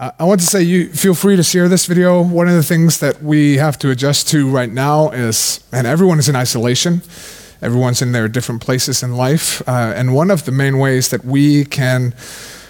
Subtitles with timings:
[0.00, 2.22] Uh, I want to say you feel free to share this video.
[2.22, 6.18] One of the things that we have to adjust to right now is, and everyone
[6.18, 7.02] is in isolation.
[7.60, 9.60] Everyone's in their different places in life.
[9.68, 12.14] Uh, and one of the main ways that we can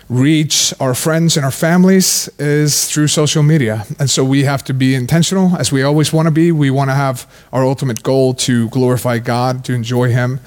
[0.09, 3.87] reach our friends and our families is through social media.
[4.01, 6.51] And so we have to be intentional, as we always want to be.
[6.51, 10.41] We want to have our ultimate goal to glorify God, to enjoy Him.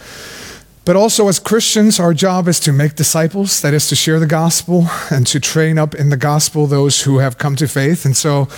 [0.85, 4.27] But also, as Christians, our job is to make disciples, that is, to share the
[4.27, 8.03] gospel and to train up in the gospel those who have come to faith.
[8.03, 8.49] And so,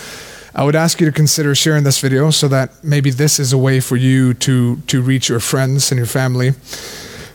[0.55, 3.57] I would ask you to consider sharing this video so that maybe this is a
[3.57, 6.53] way for you to, to reach your friends and your family.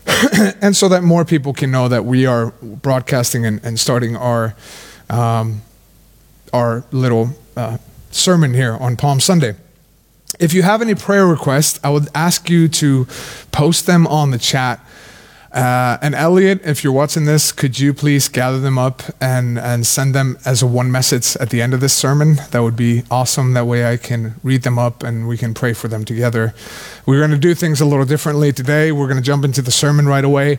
[0.62, 4.54] and so that more people can know that we are broadcasting and, and starting our,
[5.10, 5.60] um,
[6.54, 7.76] our little uh,
[8.10, 9.54] sermon here on Palm Sunday.
[10.40, 13.06] If you have any prayer requests, I would ask you to
[13.52, 14.80] post them on the chat.
[15.52, 19.86] Uh, and Elliot, if you're watching this, could you please gather them up and, and
[19.86, 22.36] send them as a one message at the end of this sermon?
[22.52, 23.52] That would be awesome.
[23.52, 26.54] That way I can read them up and we can pray for them together.
[27.04, 28.92] We're going to do things a little differently today.
[28.92, 30.58] We're going to jump into the sermon right away.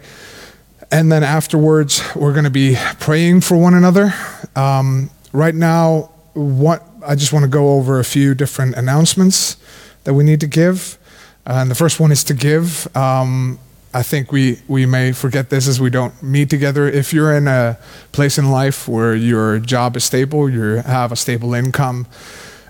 [0.92, 4.14] And then afterwards, we're going to be praying for one another.
[4.56, 9.58] Um, right now, what I just want to go over a few different announcements
[10.04, 10.98] that we need to give.
[11.46, 12.88] Uh, and the first one is to give.
[12.96, 13.60] Um,
[13.94, 16.88] I think we, we may forget this as we don't meet together.
[16.88, 17.78] If you're in a
[18.12, 22.08] place in life where your job is stable, you have a stable income,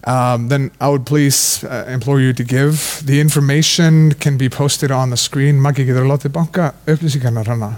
[0.03, 3.03] um, then I would please uh, implore you to give.
[3.05, 5.61] The information can be posted on the screen.
[5.61, 7.75] Maggi getur látið banka upplýsingarnar hana.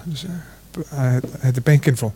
[0.73, 2.13] Þetta er bankinfo.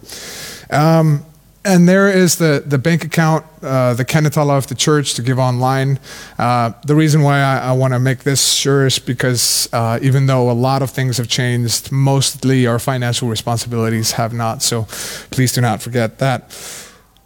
[0.71, 1.25] Um,
[1.67, 5.37] and there is the, the bank account, uh, the Kennitala of the church to give
[5.37, 5.99] online.
[6.39, 10.27] Uh, the reason why I, I want to make this sure is because uh, even
[10.27, 14.63] though a lot of things have changed, mostly our financial responsibilities have not.
[14.63, 14.83] So
[15.29, 16.55] please do not forget that.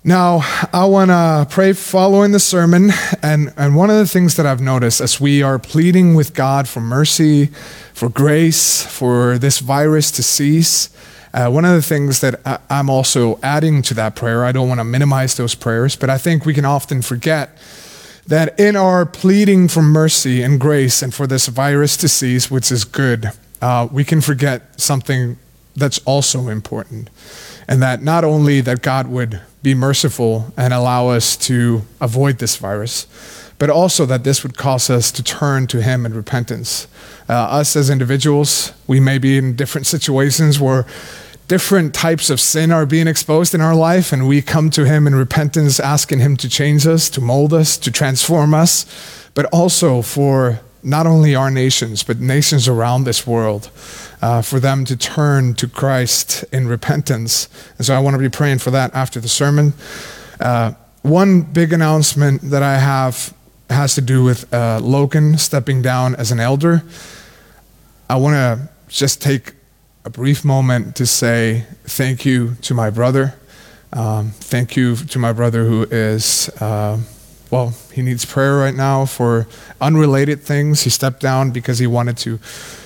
[0.03, 0.41] Now,
[0.73, 2.89] I want to pray following the sermon.
[3.21, 6.67] And, and one of the things that I've noticed as we are pleading with God
[6.67, 7.51] for mercy,
[7.93, 10.89] for grace, for this virus to cease,
[11.33, 14.67] uh, one of the things that I, I'm also adding to that prayer, I don't
[14.67, 17.57] want to minimize those prayers, but I think we can often forget
[18.27, 22.71] that in our pleading for mercy and grace and for this virus to cease, which
[22.71, 23.31] is good,
[23.61, 25.37] uh, we can forget something
[25.75, 27.09] that's also important.
[27.67, 32.57] And that not only that God would be merciful and allow us to avoid this
[32.57, 33.07] virus,
[33.61, 36.87] but also that this would cause us to turn to Him in repentance.
[37.29, 40.83] Uh, us as individuals, we may be in different situations where
[41.47, 45.05] different types of sin are being exposed in our life, and we come to Him
[45.05, 50.01] in repentance, asking Him to change us, to mold us, to transform us, but also
[50.01, 53.69] for not only our nations, but nations around this world,
[54.23, 57.47] uh, for them to turn to Christ in repentance.
[57.77, 59.73] And so I want to be praying for that after the sermon.
[60.39, 60.73] Uh,
[61.03, 63.35] one big announcement that I have
[63.71, 66.83] has to do with uh, Logan stepping down as an elder.
[68.09, 69.53] I want to just take
[70.03, 73.35] a brief moment to say thank you to my brother.
[73.93, 76.99] Um, thank you to my brother who is, uh,
[77.49, 79.47] well, he needs prayer right now for
[79.79, 80.83] unrelated things.
[80.83, 82.37] He stepped down because he wanted to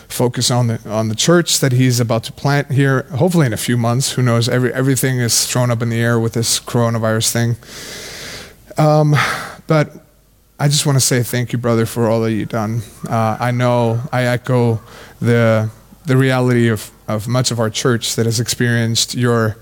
[0.08, 3.04] focus on the on the church that he's about to plant here.
[3.04, 4.14] Hopefully, in a few months.
[4.14, 4.48] Who knows?
[4.50, 7.58] Every everything is thrown up in the air with this coronavirus thing.
[8.78, 9.16] Um,
[9.68, 10.05] but
[10.58, 12.82] I just want to say thank you, brother, for all that you've done.
[13.10, 14.82] Uh, I know I echo
[15.20, 15.70] the
[16.06, 19.58] the reality of, of much of our church that has experienced your,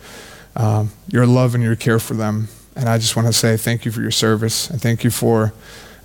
[0.55, 2.49] um, your love and your care for them.
[2.75, 5.53] And I just want to say thank you for your service and thank you for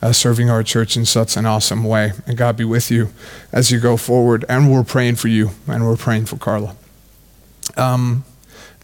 [0.01, 2.13] uh, serving our church in such an awesome way.
[2.27, 3.09] And God be with you
[3.53, 4.45] as you go forward.
[4.49, 6.77] And we're praying for you and we're praying for Carla.
[7.77, 8.25] Um,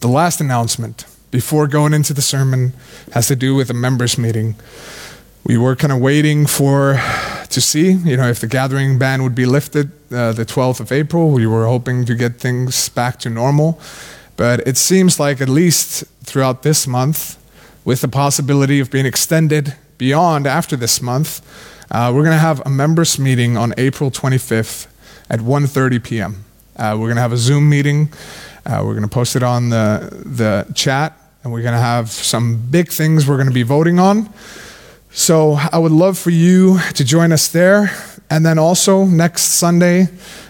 [0.01, 2.73] the last announcement before going into the sermon
[3.13, 4.55] has to do with a members' meeting
[5.45, 6.99] we were kind of waiting for
[7.49, 10.91] to see, you know, if the gathering ban would be lifted uh, the 12th of
[10.91, 11.29] April.
[11.29, 13.79] We were hoping to get things back to normal,
[14.37, 17.37] but it seems like at least throughout this month,
[17.85, 21.41] with the possibility of being extended beyond after this month,
[21.91, 24.87] uh, we're going to have a members meeting on April 25th
[25.29, 26.45] at 1:30 p.m.
[26.75, 28.11] Uh, we're going to have a Zoom meeting.
[28.65, 32.09] Uh, we're going to post it on the the chat, and we're going to have
[32.09, 34.33] some big things we're going to be voting on.
[35.15, 37.89] So I would love for you to join us there.
[38.29, 40.09] And then also next Sunday,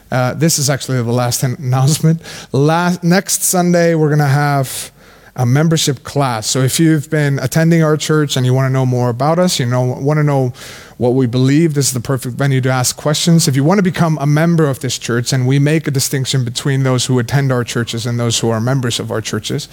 [0.09, 2.19] uh, this is actually the last announcement.
[2.51, 4.91] Last, next Sunday, we're going to have
[5.35, 6.47] a membership class.
[6.47, 9.59] So if you've been attending our church and you want to know more about us,
[9.59, 10.51] you know, want to know
[10.97, 13.47] what we believe, this is the perfect venue to ask questions.
[13.47, 16.43] If you want to become a member of this church, and we make a distinction
[16.43, 19.67] between those who attend our churches and those who are members of our churches,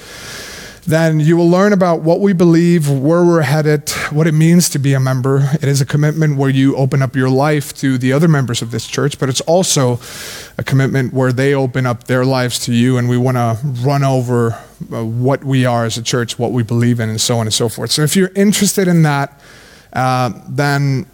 [0.85, 4.79] then you will learn about what we believe, where we're headed, what it means to
[4.79, 5.49] be a member.
[5.55, 8.73] It is a commitment where you open up your life to the other members of
[8.73, 10.01] this church, but it's also
[10.59, 14.03] a commitment where they open up their lives to you, and we want to run
[14.03, 14.53] over
[14.93, 17.55] uh, what we are as a church, what we believe in, and so on and
[17.55, 17.93] so forth.
[17.93, 19.41] So if you're interested in that,
[19.93, 21.07] uh, then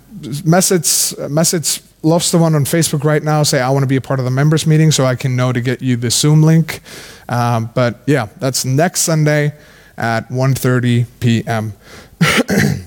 [0.44, 3.43] message message Lofstone on Facebook right now.
[3.43, 5.53] Say I want to be a part of the members meeting, so I can know
[5.53, 6.81] to get you the Zoom link.
[7.29, 9.53] Um, but yeah, that's next Sunday
[9.97, 11.73] at 1:30 p.m.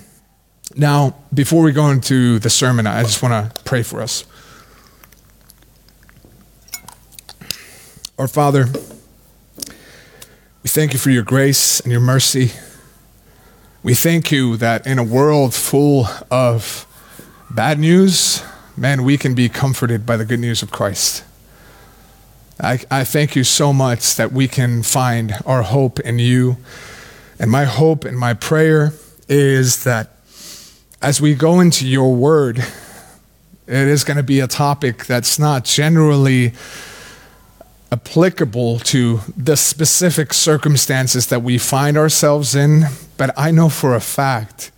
[0.75, 4.23] now, before we go into the sermon, I just want to pray for us.
[8.17, 8.67] Our Father,
[10.63, 12.51] we thank you for your grace and your mercy.
[13.83, 16.85] We thank you that in a world full of
[17.49, 18.43] bad news,
[18.77, 21.23] man, we can be comforted by the good news of Christ.
[22.59, 26.57] I, I thank you so much that we can find our hope in you.
[27.39, 28.93] And my hope and my prayer
[29.27, 30.11] is that
[31.01, 35.65] as we go into your word, it is going to be a topic that's not
[35.65, 36.53] generally
[37.91, 42.83] applicable to the specific circumstances that we find ourselves in,
[43.17, 44.71] but I know for a fact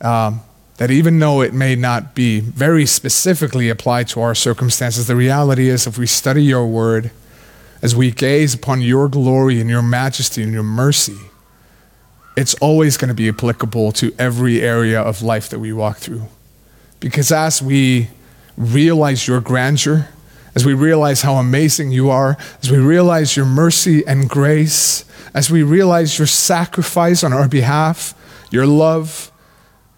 [0.00, 0.40] um,
[0.76, 5.68] that even though it may not be very specifically applied to our circumstances, the reality
[5.68, 7.10] is if we study your word,
[7.82, 11.18] as we gaze upon your glory and your majesty and your mercy,
[12.36, 16.26] it's always going to be applicable to every area of life that we walk through.
[17.00, 18.08] Because as we
[18.56, 20.08] realize your grandeur,
[20.54, 25.04] as we realize how amazing you are, as we realize your mercy and grace,
[25.34, 28.14] as we realize your sacrifice on our behalf,
[28.50, 29.31] your love,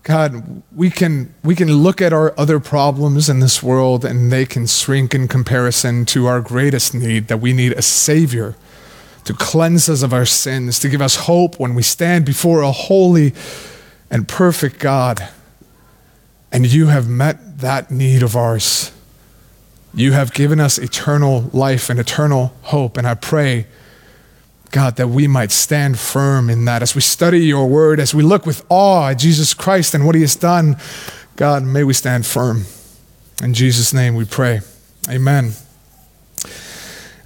[0.04, 4.44] God, we can, we can look at our other problems in this world and they
[4.44, 8.54] can shrink in comparison to our greatest need that we need a Savior
[9.24, 12.70] to cleanse us of our sins, to give us hope when we stand before a
[12.70, 13.32] holy
[14.10, 15.26] and perfect God.
[16.52, 18.92] And you have met that need of ours.
[19.94, 22.98] You have given us eternal life and eternal hope.
[22.98, 23.66] And I pray,
[24.75, 28.25] God, that we might stand firm in that as we study your word, as we
[28.25, 30.76] look with awe at Jesus Christ and what he has done.
[31.37, 32.65] God, may we stand firm.
[33.41, 34.62] In Jesus' name we pray.
[35.09, 35.53] Amen.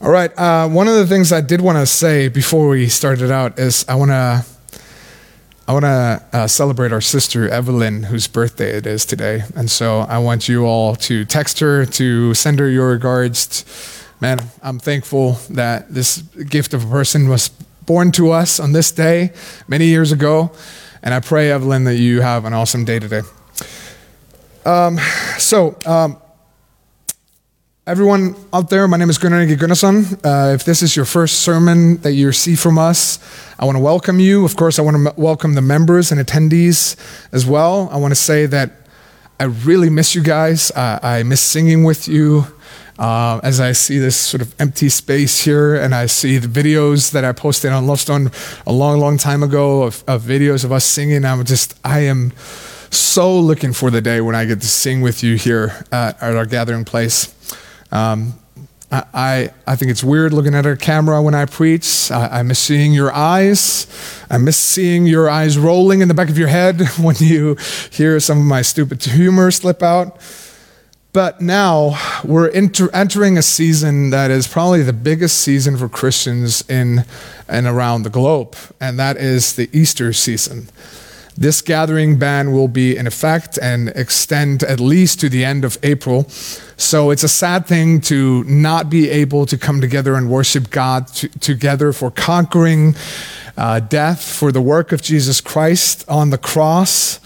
[0.03, 0.31] All right.
[0.39, 3.83] Uh, one of the things I did want to say before we started out is
[3.89, 4.45] I want to
[5.67, 9.45] I want to uh, celebrate our sister Evelyn, whose birthday it is today.
[9.57, 13.65] And so I want you all to text her, to send her your regards.
[14.21, 17.51] Man, I'm thankful that this gift of a person was
[17.87, 19.33] born to us on this day
[19.69, 20.51] many years ago.
[21.05, 23.23] And I pray, Evelyn, that you have an awesome day today.
[24.65, 24.99] Um,
[25.39, 26.19] so, um,
[27.87, 30.21] Everyone out there, my name is Gunnar Gunnarsson.
[30.23, 33.19] Uh, if this is your first sermon that you see from us,
[33.59, 34.45] I want to welcome you.
[34.45, 36.97] Of course, I want to m- welcome the members and attendees
[37.33, 37.89] as well.
[37.91, 38.73] I want to say that
[39.41, 40.71] I really miss you guys.
[40.73, 42.45] Uh, I miss singing with you.
[42.99, 47.13] Uh, as I see this sort of empty space here, and I see the videos
[47.13, 48.33] that I posted on Lovestone
[48.67, 52.33] a long, long time ago of, of videos of us singing, I'm just, I am
[52.91, 56.35] so looking for the day when I get to sing with you here at, at
[56.35, 57.35] our gathering place.
[57.93, 58.35] Um,
[58.91, 62.11] I, I think it's weird looking at a camera when I preach.
[62.11, 63.87] I, I, miss seeing your eyes.
[64.31, 67.57] I miss seeing your eyes rolling in the back of your head when you
[67.91, 70.19] hear some of my stupid humor slip out.
[71.13, 76.69] But now we're enter, entering a season that is probably the biggest season for Christians
[76.69, 77.05] in
[77.49, 80.69] and around the globe, and that is the Easter season.
[81.37, 85.79] This gathering ban will be in effect and extend at least to the end of
[85.85, 86.29] April.
[86.77, 91.07] So it's a sad thing to not be able to come together and worship God
[91.07, 92.97] t- together for conquering
[93.57, 97.21] uh, death, for the work of Jesus Christ on the cross.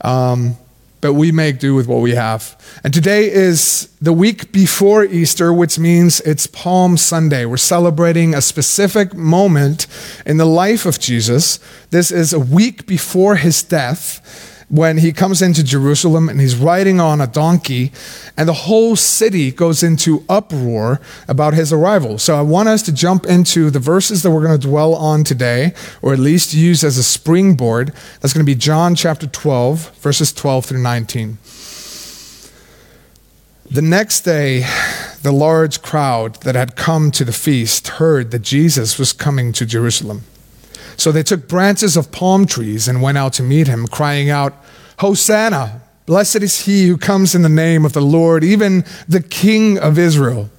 [0.00, 0.56] Um,
[1.00, 2.56] but we make do with what we have.
[2.84, 7.44] And today is the week before Easter, which means it's Palm Sunday.
[7.44, 9.86] We're celebrating a specific moment
[10.26, 11.58] in the life of Jesus.
[11.90, 17.00] This is a week before his death when he comes into Jerusalem and he's riding
[17.00, 17.90] on a donkey,
[18.36, 22.18] and the whole city goes into uproar about his arrival.
[22.18, 25.24] So I want us to jump into the verses that we're going to dwell on
[25.24, 27.92] today, or at least use as a springboard.
[28.20, 31.38] That's going to be John chapter 12, verses 12 through 19.
[33.72, 34.66] The next day,
[35.22, 39.66] the large crowd that had come to the feast heard that Jesus was coming to
[39.66, 40.22] Jerusalem.
[41.00, 44.52] So they took branches of palm trees and went out to meet him, crying out,
[44.98, 45.80] Hosanna!
[46.04, 49.98] Blessed is he who comes in the name of the Lord, even the King of
[49.98, 50.50] Israel.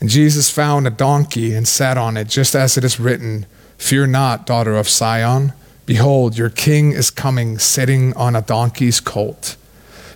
[0.00, 3.44] And Jesus found a donkey and sat on it, just as it is written
[3.76, 5.52] Fear not, daughter of Zion.
[5.84, 9.56] Behold, your king is coming, sitting on a donkey's colt.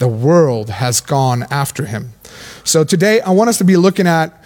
[0.00, 2.12] the world has gone after him.
[2.64, 4.39] So today I want us to be looking at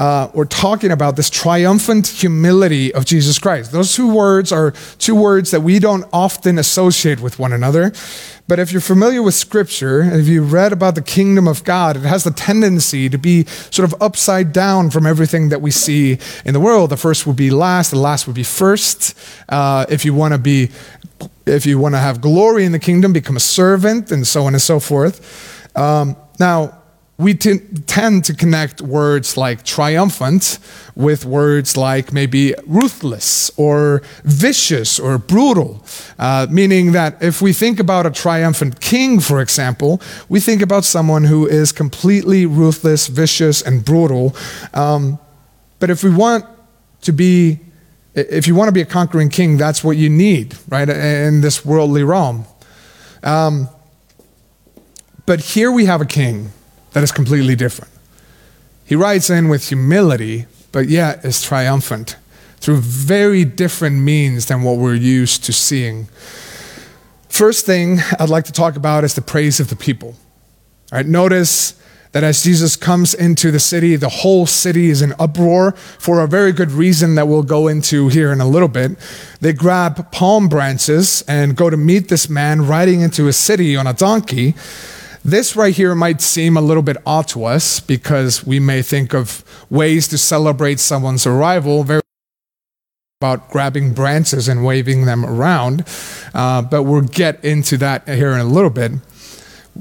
[0.00, 3.70] uh, we're talking about this triumphant humility of Jesus Christ.
[3.70, 7.92] Those two words are two words that we don't often associate with one another.
[8.48, 11.98] But if you're familiar with Scripture, and if you read about the kingdom of God,
[11.98, 16.18] it has the tendency to be sort of upside down from everything that we see
[16.46, 16.88] in the world.
[16.88, 19.14] The first would be last, the last would be first.
[19.50, 20.70] Uh, if you want to be,
[21.44, 24.54] if you want to have glory in the kingdom, become a servant, and so on
[24.54, 25.76] and so forth.
[25.76, 26.79] Um, now,
[27.20, 30.58] we tend to connect words like triumphant
[30.96, 35.84] with words like maybe ruthless or vicious or brutal,
[36.18, 40.00] uh, meaning that if we think about a triumphant king, for example,
[40.30, 44.34] we think about someone who is completely ruthless, vicious, and brutal.
[44.72, 45.18] Um,
[45.78, 46.46] but if we want
[47.02, 47.60] to be,
[48.14, 51.66] if you want to be a conquering king, that's what you need, right, in this
[51.66, 52.46] worldly realm.
[53.22, 53.68] Um,
[55.26, 56.52] but here we have a king
[56.92, 57.92] that is completely different.
[58.84, 62.16] He rides in with humility, but yet is triumphant
[62.56, 66.08] through very different means than what we're used to seeing.
[67.28, 70.16] First thing I'd like to talk about is the praise of the people.
[70.92, 71.80] All right, notice
[72.12, 76.26] that as Jesus comes into the city, the whole city is in uproar for a
[76.26, 78.98] very good reason that we'll go into here in a little bit.
[79.40, 83.86] They grab palm branches and go to meet this man riding into a city on
[83.86, 84.54] a donkey.
[85.24, 89.14] This right here might seem a little bit odd to us because we may think
[89.14, 92.00] of ways to celebrate someone's arrival very
[93.20, 95.84] about grabbing branches and waving them around,
[96.32, 98.92] uh, but we'll get into that here in a little bit.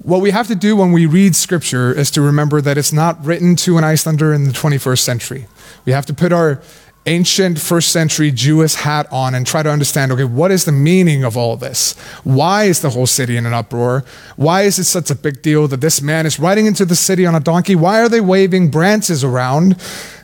[0.03, 3.24] What we have to do when we read scripture is to remember that it's not
[3.25, 5.48] written to an Icelander in the 21st century.
[5.86, 6.62] We have to put our
[7.05, 11.23] ancient first century Jewish hat on and try to understand okay, what is the meaning
[11.23, 11.97] of all this?
[12.23, 14.03] Why is the whole city in an uproar?
[14.35, 17.25] Why is it such a big deal that this man is riding into the city
[17.25, 17.75] on a donkey?
[17.75, 19.73] Why are they waving branches around?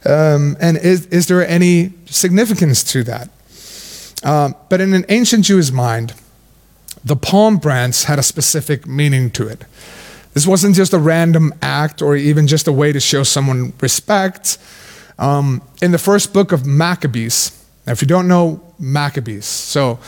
[0.06, 3.30] Um, and is, is there any significance to that?
[4.24, 6.14] Um, but in an ancient Jewish mind,
[7.04, 9.64] the palm branch had a specific meaning to it.
[10.34, 14.58] This wasn't just a random act or even just a way to show someone respect
[15.18, 17.64] um, in the first book of Maccabees.
[17.86, 20.00] Now, if you don't know Maccabees, so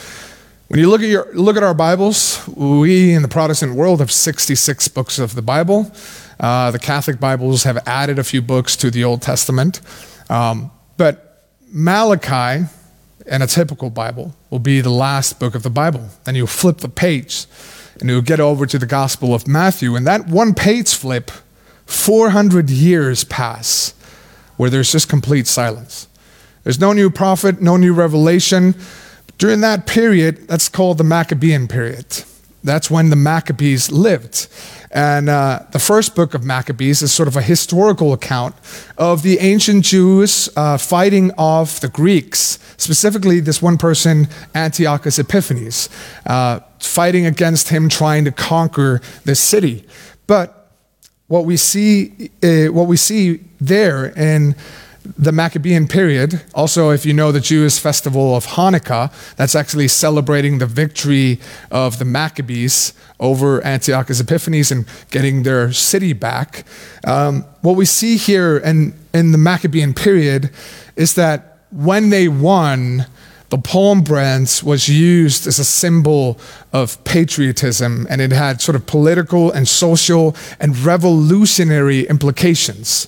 [0.67, 4.11] when you look at, your, look at our Bibles, we in the Protestant world have
[4.11, 5.91] 66 books of the Bible.
[6.39, 9.79] Uh, the Catholic Bibles have added a few books to the Old Testament.
[10.29, 12.65] Um, but Malachi,
[13.25, 16.09] in a typical Bible, will be the last book of the Bible.
[16.25, 17.45] Then you flip the page
[18.01, 19.95] and you'll get over to the Gospel of Matthew.
[19.95, 21.31] And that one page flip,
[21.85, 23.93] 400 years pass
[24.57, 26.07] where there's just complete silence.
[26.63, 28.75] There's no new prophet, no new revelation.
[29.37, 32.23] During that period, that's called the Maccabean period.
[32.63, 34.47] That's when the Maccabees lived.
[34.91, 38.55] And uh, the first book of Maccabees is sort of a historical account
[38.97, 45.87] of the ancient Jews uh, fighting off the Greeks, specifically this one person, Antiochus Epiphanes,
[46.25, 49.85] uh, fighting against him, trying to conquer this city.
[50.25, 50.56] But
[51.27, 54.55] what we see, uh, what we see there in
[55.17, 60.57] the Maccabean period, also, if you know the Jewish festival of Hanukkah, that's actually celebrating
[60.57, 61.39] the victory
[61.71, 66.65] of the Maccabees over Antiochus Epiphanes and getting their city back.
[67.05, 70.49] Um, what we see here in, in the Maccabean period
[70.95, 73.05] is that when they won,
[73.49, 76.37] the palm branch was used as a symbol
[76.73, 83.07] of patriotism, and it had sort of political and social and revolutionary implications.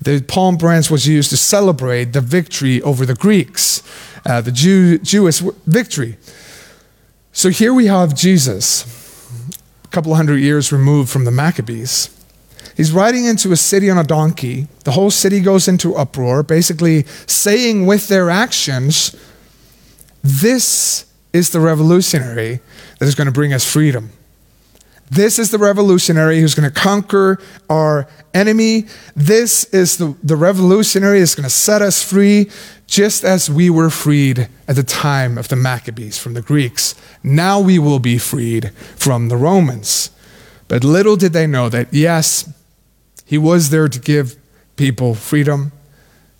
[0.00, 3.82] The palm branch was used to celebrate the victory over the Greeks,
[4.24, 6.16] uh, the Jew, Jewish victory.
[7.32, 8.86] So here we have Jesus,
[9.84, 12.10] a couple hundred years removed from the Maccabees.
[12.76, 14.66] He's riding into a city on a donkey.
[14.84, 19.14] The whole city goes into uproar, basically saying with their actions,
[20.24, 22.60] this is the revolutionary
[22.98, 24.10] that is going to bring us freedom.
[25.10, 27.38] This is the revolutionary who's going to conquer
[27.68, 28.86] our enemy.
[29.14, 32.50] This is the, the revolutionary that's going to set us free
[32.86, 37.60] just as we were freed at the time of the Maccabees from the Greeks, now
[37.60, 40.10] we will be freed from the Romans.
[40.68, 42.50] But little did they know that, yes,
[43.24, 44.36] he was there to give
[44.76, 45.72] people freedom,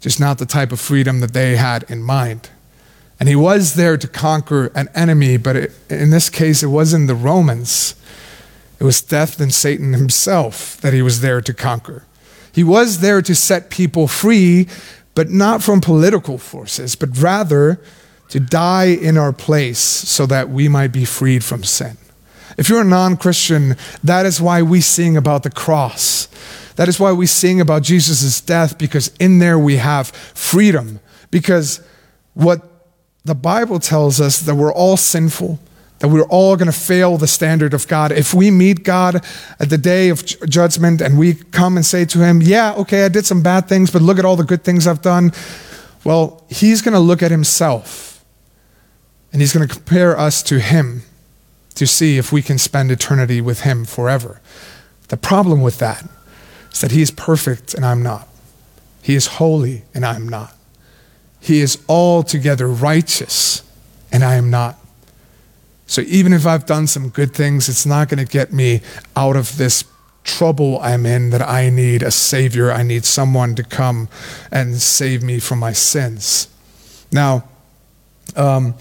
[0.01, 2.51] just not the type of freedom that they had in mind.
[3.21, 7.07] And he was there to conquer an enemy, but it, in this case, it wasn't
[7.07, 7.95] the Romans.
[8.81, 12.05] It was death and Satan himself that he was there to conquer.
[12.53, 14.69] He was there to set people free,
[15.15, 17.81] but not from political forces, but rather
[18.29, 21.97] to die in our place so that we might be freed from sin.
[22.57, 26.29] If you're a non Christian, that is why we sing about the cross.
[26.77, 31.01] That is why we sing about Jesus' death, because in there we have freedom.
[31.31, 31.81] Because
[32.35, 32.74] what
[33.25, 35.59] the Bible tells us that we're all sinful,
[36.01, 38.13] that we're all going to fail the standard of God.
[38.13, 39.25] If we meet God
[39.59, 43.09] at the day of judgment and we come and say to Him, Yeah, okay, I
[43.09, 45.33] did some bad things, but look at all the good things I've done,
[46.05, 48.23] well, He's going to look at Himself
[49.33, 51.03] and He's going to compare us to Him
[51.77, 54.41] to see if we can spend eternity with Him forever.
[55.09, 56.07] The problem with that
[56.73, 58.29] is that He is perfect and I'm not,
[59.01, 60.54] He is holy and I'm not.
[61.45, 63.63] He is altogether righteous,
[64.11, 64.79] and I am not.
[65.87, 68.81] So even if I've done some good things, it's not going to get me
[69.15, 69.85] out of this
[70.23, 72.73] trouble I'm in that I need a Savior.
[72.73, 74.09] I need someone to come
[74.51, 76.49] and save me from my sins.
[77.13, 77.45] Now,
[78.35, 78.75] um,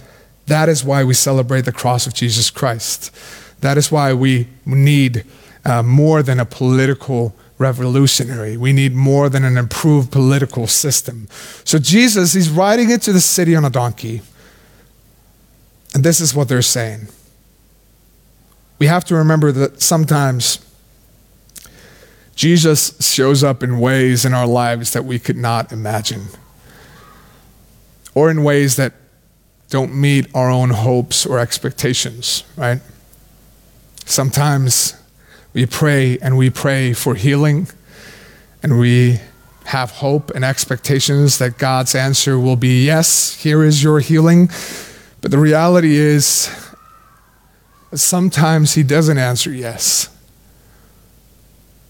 [0.46, 3.13] that is why we celebrate the cross of Jesus Christ.
[3.60, 5.25] That is why we need
[5.65, 8.57] uh, more than a political revolutionary.
[8.57, 11.27] We need more than an improved political system.
[11.63, 14.22] So Jesus, he's riding into the city on a donkey.
[15.93, 17.07] And this is what they're saying.
[18.79, 20.60] We have to remember that sometimes
[22.36, 26.24] Jesus shows up in ways in our lives that we could not imagine,
[28.15, 28.93] or in ways that
[29.69, 32.81] don't meet our own hopes or expectations, right?
[34.05, 34.95] Sometimes
[35.53, 37.68] we pray and we pray for healing,
[38.61, 39.20] and we
[39.66, 44.50] have hope and expectations that God's answer will be yes, here is your healing.
[45.22, 46.50] But the reality is,
[47.94, 50.09] sometimes He doesn't answer yes.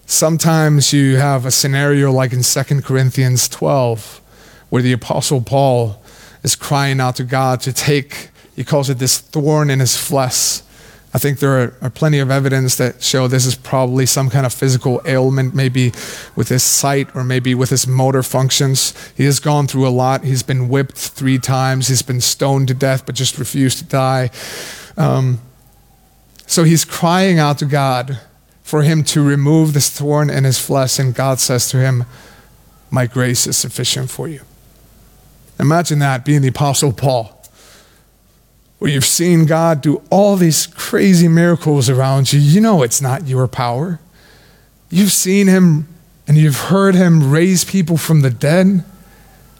[0.06, 4.20] Sometimes you have a scenario like in 2 Corinthians 12,
[4.68, 6.02] where the Apostle Paul
[6.42, 10.60] is crying out to God to take, he calls it this thorn in his flesh
[11.14, 14.44] I think there are, are, plenty of evidence that show this is probably some kind
[14.44, 15.92] of physical ailment, maybe
[16.34, 18.92] with his sight or maybe with his motor functions.
[19.16, 20.24] He has gone through a lot.
[20.24, 21.86] He's been whipped three times.
[21.86, 24.30] He's been stoned to death, but just refused to die.
[24.96, 25.40] Um,
[26.48, 28.18] so he's crying out to God
[28.64, 32.06] for him to remove this thorn in his flesh, and God says to him,
[32.90, 34.40] My grace is sufficient for you.
[35.60, 37.43] Imagine that being the Apostle Paul
[38.78, 43.26] where you've seen God do all these crazy miracles around you, you know it's not
[43.26, 44.00] your power.
[44.90, 45.88] You've seen Him
[46.26, 48.84] and you've heard Him raise people from the dead.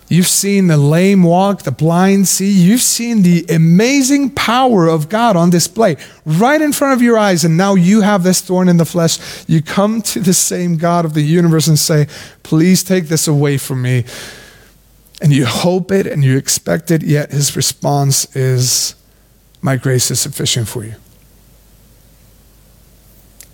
[0.09, 2.51] You've seen the lame walk, the blind see.
[2.51, 5.97] You've seen the amazing power of God on display
[6.27, 9.19] right in front of your eyes, and now you have this thorn in the flesh.
[9.49, 12.07] You come to the same God of the universe and say,
[12.43, 14.05] Please take this away from me.
[15.23, 18.95] And you hope it and you expect it, yet his response is,
[19.65, 20.95] my grace is sufficient for you.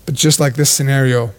[0.07, 1.31] But just like this scenario,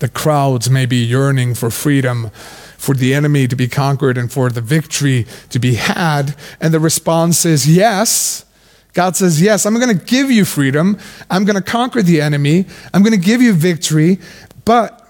[0.00, 2.28] the crowds may be yearning for freedom,
[2.76, 6.36] for the enemy to be conquered, and for the victory to be had.
[6.60, 8.44] And the response is yes.
[8.92, 10.98] God says, Yes, I'm going to give you freedom.
[11.30, 12.66] I'm going to conquer the enemy.
[12.92, 14.18] I'm going to give you victory,
[14.66, 15.08] but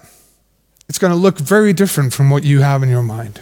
[0.87, 3.41] it's going to look very different from what you have in your mind.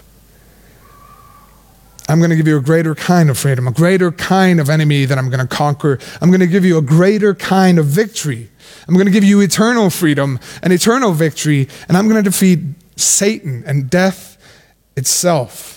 [2.08, 5.06] I'm going to give you a greater kind of freedom, a greater kind of enemy
[5.06, 6.00] that I'm going to conquer.
[6.22, 8.50] I'm going to give you a greater kind of victory.
[8.88, 12.60] I'm going to give you eternal freedom and eternal victory, and I'm going to defeat
[12.96, 14.38] Satan and death
[14.96, 15.77] itself.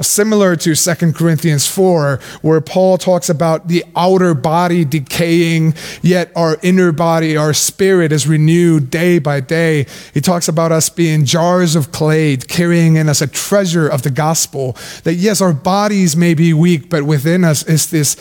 [0.00, 6.58] Similar to 2 Corinthians 4, where Paul talks about the outer body decaying, yet our
[6.62, 9.86] inner body, our spirit is renewed day by day.
[10.12, 14.10] He talks about us being jars of clay, carrying in us a treasure of the
[14.10, 14.76] gospel.
[15.04, 18.16] That yes, our bodies may be weak, but within us is this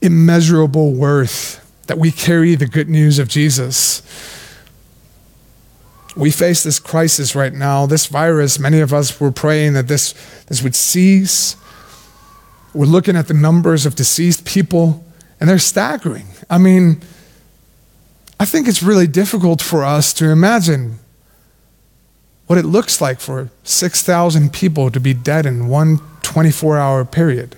[0.00, 1.56] immeasurable worth
[1.88, 4.00] that we carry the good news of Jesus.
[6.16, 8.58] We face this crisis right now, this virus.
[8.58, 10.12] Many of us were praying that this,
[10.46, 11.56] this would cease.
[12.74, 15.04] We're looking at the numbers of deceased people,
[15.38, 16.26] and they're staggering.
[16.48, 17.00] I mean,
[18.38, 20.98] I think it's really difficult for us to imagine
[22.46, 27.56] what it looks like for 6,000 people to be dead in one 24 hour period.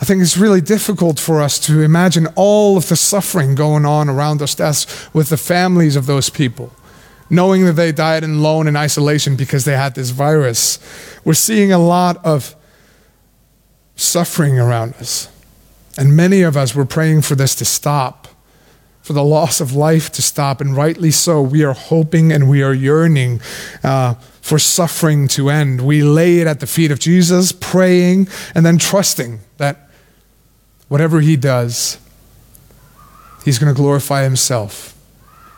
[0.00, 4.08] I think it's really difficult for us to imagine all of the suffering going on
[4.10, 6.72] around those deaths with the families of those people,
[7.34, 10.78] knowing that they died in alone in isolation because they had this virus.
[11.24, 12.54] We're seeing a lot of
[13.96, 15.28] suffering around us.
[15.96, 18.24] And many of us were praying for this to stop
[19.04, 21.42] for the loss of life to stop, and rightly so.
[21.42, 23.42] We are hoping and we are yearning
[23.82, 25.82] uh, for suffering to end.
[25.82, 29.90] We lay it at the feet of Jesus, praying and then trusting that
[30.88, 31.98] whatever He does,
[33.44, 34.96] He's going to glorify Himself,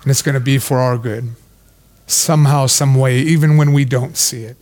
[0.02, 1.28] and it's going to be for our good.
[2.06, 4.56] Somehow, some way, even when we don't see it.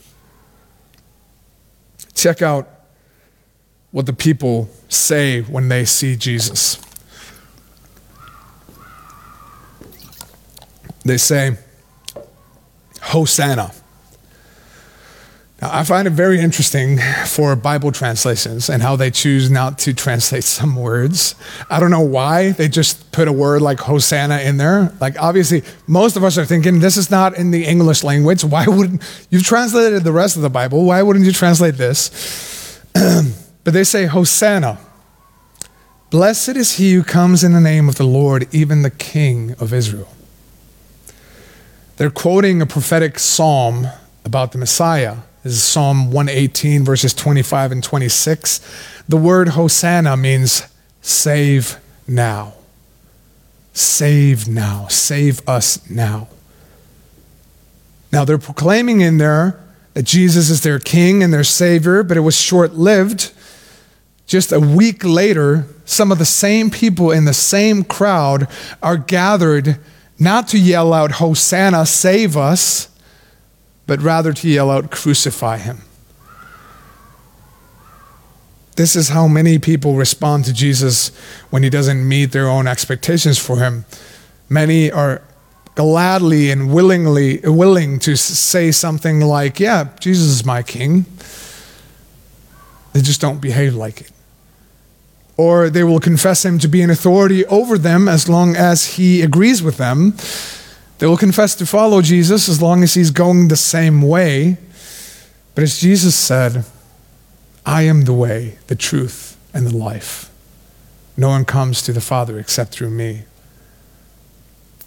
[2.15, 2.69] Check out
[3.91, 6.81] what the people say when they see Jesus.
[11.05, 11.57] they say,
[13.03, 13.73] Hosanna.
[15.67, 20.45] I find it very interesting for Bible translations and how they choose not to translate
[20.45, 21.35] some words.
[21.71, 24.93] I don't know why they just put a word like Hosanna in there.
[25.01, 28.45] Like, obviously, most of us are thinking this is not in the English language.
[28.55, 30.85] Why wouldn't you've translated the rest of the Bible?
[30.85, 32.81] Why wouldn't you translate this?
[32.93, 34.79] but they say Hosanna.
[36.11, 39.73] Blessed is he who comes in the name of the Lord, even the King of
[39.73, 40.09] Israel.
[41.97, 43.89] They're quoting a prophetic psalm
[44.25, 45.19] about the Messiah.
[45.45, 49.05] This is Psalm 118, verses 25 and 26.
[49.07, 50.67] The word Hosanna means
[51.03, 51.77] save
[52.09, 52.55] now.
[53.75, 54.87] Save now.
[54.89, 56.29] Save us now.
[58.11, 62.21] Now, they're proclaiming in there that Jesus is their king and their savior, but it
[62.21, 63.31] was short lived.
[64.27, 68.49] Just a week later, some of the same people in the same crowd
[68.83, 69.79] are gathered
[70.19, 72.89] not to yell out, Hosanna, save us,
[73.87, 75.83] but rather to yell out, Crucify him.
[78.77, 81.11] This is how many people respond to Jesus
[81.51, 83.85] when he doesn't meet their own expectations for him.
[84.49, 85.23] Many are
[85.77, 91.07] gladly and willingly willing to say something like, "Yeah, Jesus is my king."
[92.93, 94.11] They just don't behave like it
[95.37, 99.23] or they will confess him to be an authority over them as long as he
[99.23, 100.15] agrees with them.
[100.99, 104.57] They will confess to follow Jesus as long as he's going the same way.
[105.55, 106.65] But as Jesus said,
[107.67, 110.31] I am the way, the truth, and the life.
[111.17, 113.23] No one comes to the Father except through me.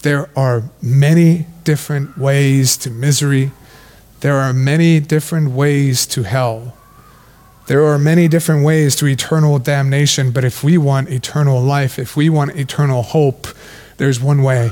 [0.01, 3.51] There are many different ways to misery.
[4.19, 6.77] There are many different ways to hell.
[7.67, 12.15] There are many different ways to eternal damnation, but if we want eternal life, if
[12.15, 13.47] we want eternal hope,
[13.97, 14.71] there's one way.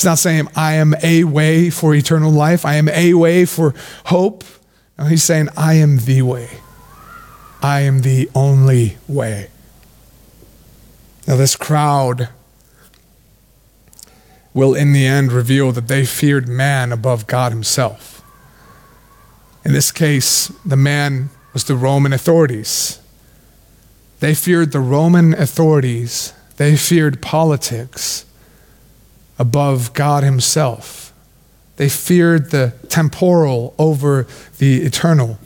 [0.00, 3.74] He's not saying, I am a way for eternal life, I am a way for
[4.06, 4.44] hope.
[4.98, 6.48] No, he's saying, I am the way.
[7.62, 9.50] I am the only way.
[11.28, 12.30] Now, this crowd
[14.54, 18.22] will in the end reveal that they feared man above God himself.
[19.66, 23.00] In this case, the man was the Roman authorities.
[24.20, 28.24] They feared the Roman authorities, they feared politics
[29.40, 31.12] above God Himself.
[31.76, 34.26] They feared the temporal over
[34.58, 35.38] the eternal.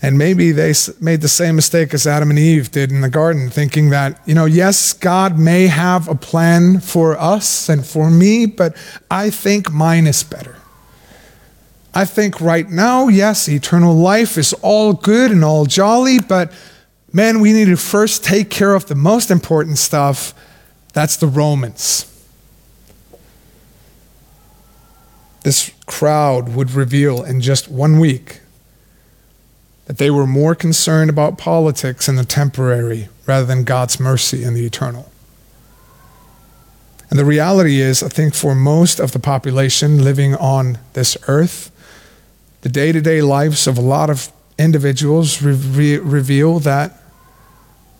[0.00, 3.50] And maybe they made the same mistake as Adam and Eve did in the garden,
[3.50, 8.46] thinking that, you know, yes, God may have a plan for us and for me,
[8.46, 8.76] but
[9.10, 10.54] I think mine is better.
[11.92, 16.52] I think right now, yes, eternal life is all good and all jolly, but
[17.12, 20.32] man, we need to first take care of the most important stuff.
[20.92, 22.12] That's the Romans.
[25.46, 28.40] This crowd would reveal in just one week
[29.84, 34.56] that they were more concerned about politics and the temporary rather than God's mercy and
[34.56, 35.08] the eternal.
[37.10, 41.70] And the reality is, I think for most of the population living on this earth,
[42.62, 47.00] the day to day lives of a lot of individuals re- reveal that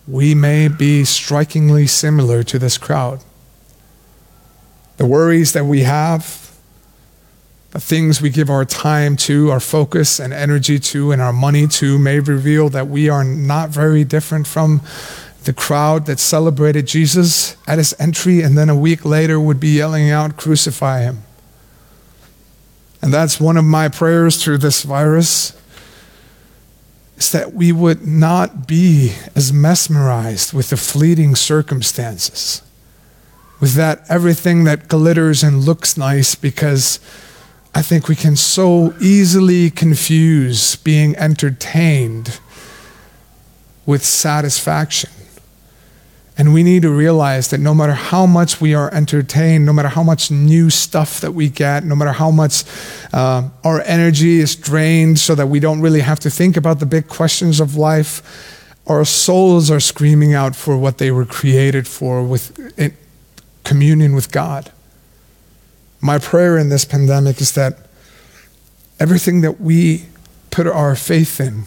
[0.05, 3.21] we may be strikingly similar to this crowd.
[4.97, 6.46] The worries that we have,
[7.79, 11.99] things we give our time to, our focus and energy to, and our money to
[11.99, 14.81] may reveal that we are not very different from
[15.43, 19.69] the crowd that celebrated Jesus at his entry and then a week later would be
[19.69, 21.23] yelling out, Crucify him.
[23.01, 25.53] And that's one of my prayers through this virus
[27.15, 32.61] is that we would not be as mesmerized with the fleeting circumstances,
[33.59, 36.99] with that everything that glitters and looks nice because
[37.73, 42.39] I think we can so easily confuse being entertained
[43.85, 45.09] with satisfaction.
[46.37, 49.87] And we need to realize that no matter how much we are entertained, no matter
[49.87, 52.63] how much new stuff that we get, no matter how much
[53.11, 56.85] uh, our energy is drained so that we don't really have to think about the
[56.85, 58.21] big questions of life,
[58.85, 62.53] our souls are screaming out for what they were created for with
[63.63, 64.71] communion with God.
[65.99, 67.77] My prayer in this pandemic is that
[68.99, 70.05] everything that we
[70.51, 71.65] put our faith in,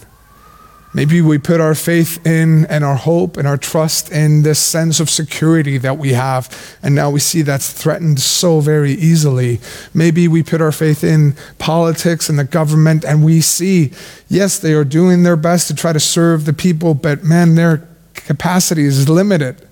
[0.92, 4.98] Maybe we put our faith in and our hope and our trust in this sense
[4.98, 9.60] of security that we have, and now we see that's threatened so very easily.
[9.94, 13.92] Maybe we put our faith in politics and the government, and we see,
[14.28, 17.86] yes, they are doing their best to try to serve the people, but man, their
[18.14, 19.64] capacity is limited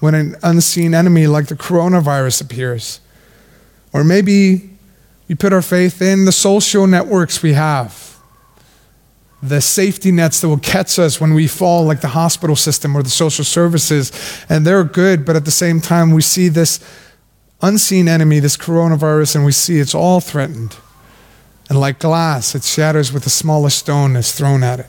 [0.00, 2.98] when an unseen enemy like the coronavirus appears.
[3.94, 4.76] Or maybe
[5.26, 8.14] we put our faith in the social networks we have
[9.44, 13.02] the safety nets that will catch us when we fall, like the hospital system or
[13.02, 14.10] the social services.
[14.48, 16.80] And they're good, but at the same time, we see this
[17.60, 20.76] unseen enemy, this coronavirus, and we see it's all threatened.
[21.68, 24.86] And like glass, it shatters with the smallest stone that's thrown at it.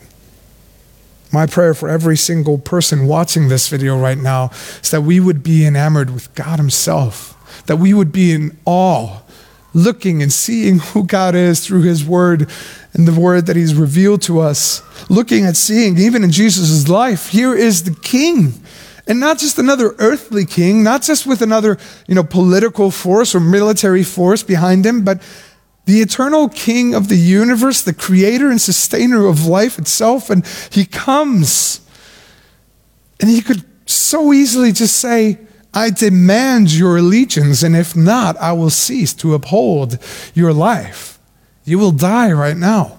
[1.33, 5.43] My prayer for every single person watching this video right now is that we would
[5.43, 7.34] be enamored with God Himself,
[7.65, 9.21] that we would be in awe
[9.75, 12.49] looking and seeing who God is through His Word
[12.93, 17.29] and the Word that He's revealed to us, looking at seeing, even in Jesus' life,
[17.29, 18.53] here is the King.
[19.07, 23.39] And not just another earthly king, not just with another you know, political force or
[23.39, 25.21] military force behind him, but
[25.85, 30.31] the eternal king of the universe, the creator and sustainer of life itself.
[30.31, 31.81] And he comes.
[33.19, 35.37] And he could so easily just say,
[35.75, 39.99] I demand your allegiance, and if not, I will cease to uphold
[40.33, 41.19] your life.
[41.65, 42.97] You will die right now.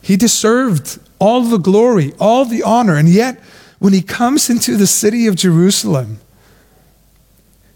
[0.00, 3.40] He deserved all the glory, all the honor, and yet,
[3.80, 6.20] when he comes into the city of Jerusalem,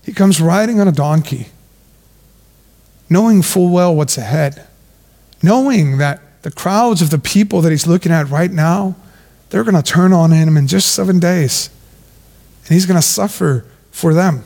[0.04, 1.48] he comes riding on a donkey,
[3.10, 4.66] knowing full well what's ahead,
[5.42, 8.94] knowing that the crowds of the people that he's looking at right now,
[9.50, 11.70] they're going to turn on him in just seven days.
[12.64, 13.64] And he's going to suffer
[13.98, 14.44] for them.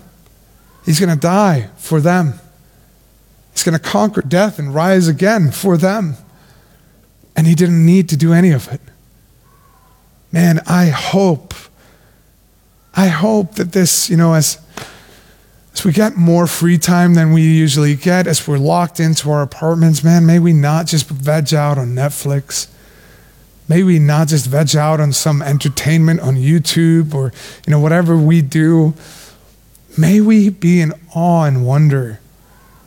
[0.86, 2.40] He's going to die for them.
[3.52, 6.16] He's going to conquer death and rise again for them.
[7.36, 8.80] And he didn't need to do any of it.
[10.32, 11.52] Man, I hope,
[12.94, 14.58] I hope that this, you know, as,
[15.74, 19.42] as we get more free time than we usually get, as we're locked into our
[19.42, 22.68] apartments, man, may we not just veg out on Netflix.
[23.68, 27.32] May we not just veg out on some entertainment on YouTube or,
[27.66, 28.94] you know, whatever we do
[29.96, 32.20] May we be in awe and wonder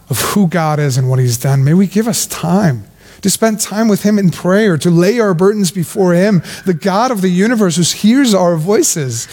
[0.10, 1.64] of who God is and what He's done.
[1.64, 2.86] May we give us time
[3.22, 7.12] to spend time with Him in prayer, to lay our burdens before Him, the God
[7.12, 9.28] of the universe who hears our voices.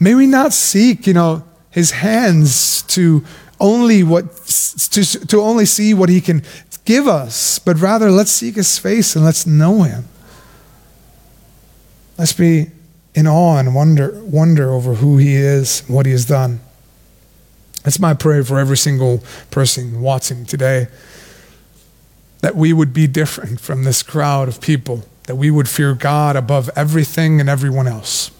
[0.00, 3.24] May we not seek, you know, His hands to
[3.60, 4.36] only what
[4.90, 6.42] to, to only see what He can
[6.84, 10.04] give us, but rather let's seek His face and let's know Him.
[12.16, 12.70] Let's be
[13.14, 16.60] in awe and wonder, wonder over who he is, what he has done.
[17.84, 20.88] That's my prayer for every single person watching today.
[22.40, 26.36] That we would be different from this crowd of people, that we would fear God
[26.36, 28.30] above everything and everyone else.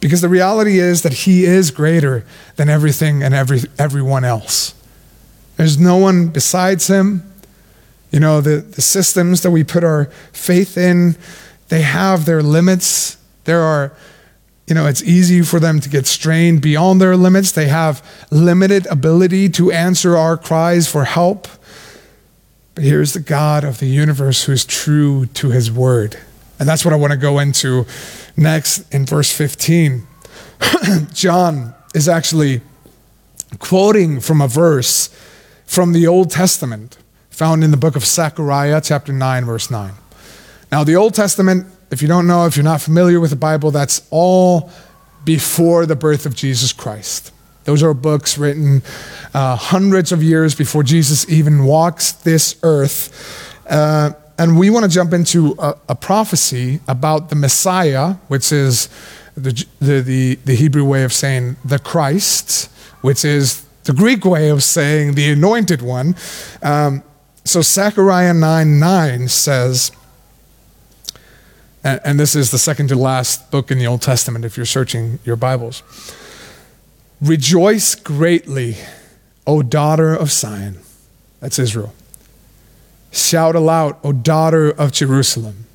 [0.00, 2.24] Because the reality is that He is greater
[2.56, 4.74] than everything and every, everyone else.
[5.56, 7.32] There's no one besides Him.
[8.10, 11.16] You know, the, the systems that we put our faith in,
[11.68, 13.15] they have their limits.
[13.46, 13.92] There are,
[14.66, 17.52] you know, it's easy for them to get strained beyond their limits.
[17.52, 21.48] They have limited ability to answer our cries for help.
[22.74, 26.18] But here's the God of the universe who is true to his word.
[26.58, 27.86] And that's what I want to go into
[28.36, 30.06] next in verse 15.
[31.12, 32.60] John is actually
[33.58, 35.08] quoting from a verse
[35.64, 36.98] from the Old Testament
[37.30, 39.92] found in the book of Zechariah, chapter 9, verse 9.
[40.72, 43.70] Now, the Old Testament if you don't know, if you're not familiar with the Bible,
[43.70, 44.70] that's all
[45.24, 47.32] before the birth of Jesus Christ.
[47.64, 48.82] Those are books written
[49.34, 53.64] uh, hundreds of years before Jesus even walks this earth.
[53.68, 58.88] Uh, and we want to jump into a, a, prophecy about the Messiah, which is
[59.36, 62.70] the, the, the, the Hebrew way of saying the Christ,
[63.00, 66.14] which is the Greek way of saying the anointed one.
[66.62, 67.02] Um,
[67.44, 69.90] so Zechariah 9 9 says,
[71.86, 74.66] and, and this is the second to last book in the Old Testament if you're
[74.66, 75.84] searching your Bibles.
[77.20, 78.76] Rejoice greatly,
[79.46, 80.78] O daughter of Zion.
[81.38, 81.94] That's Israel.
[83.12, 85.66] Shout aloud, O daughter of Jerusalem.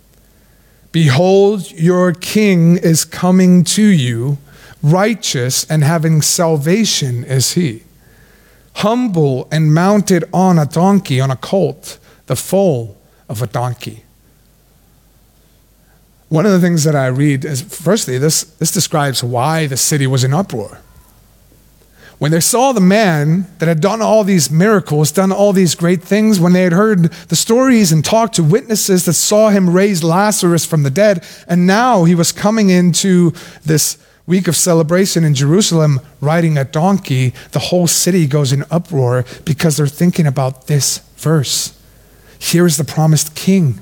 [0.91, 4.37] Behold, your king is coming to you,
[4.83, 7.83] righteous and having salvation is he.
[8.75, 12.97] Humble and mounted on a donkey, on a colt, the foal
[13.29, 14.03] of a donkey.
[16.31, 20.07] One of the things that I read is firstly, this, this describes why the city
[20.07, 20.79] was in uproar.
[22.19, 26.01] When they saw the man that had done all these miracles, done all these great
[26.01, 30.05] things, when they had heard the stories and talked to witnesses that saw him raise
[30.05, 33.33] Lazarus from the dead, and now he was coming into
[33.65, 39.25] this week of celebration in Jerusalem riding a donkey, the whole city goes in uproar
[39.43, 41.77] because they're thinking about this verse.
[42.39, 43.81] Here is the promised king.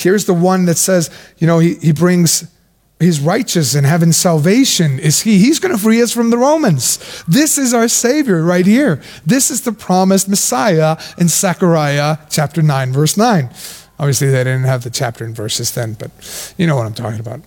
[0.00, 2.50] Here's the one that says, you know, he, he brings,
[2.98, 5.38] he's righteous and having salvation is he.
[5.38, 7.22] He's going to free us from the Romans.
[7.28, 9.02] This is our Savior right here.
[9.26, 13.50] This is the promised Messiah in Zechariah chapter 9, verse 9.
[13.98, 16.10] Obviously, they didn't have the chapter and verses then, but
[16.56, 17.40] you know what I'm talking about.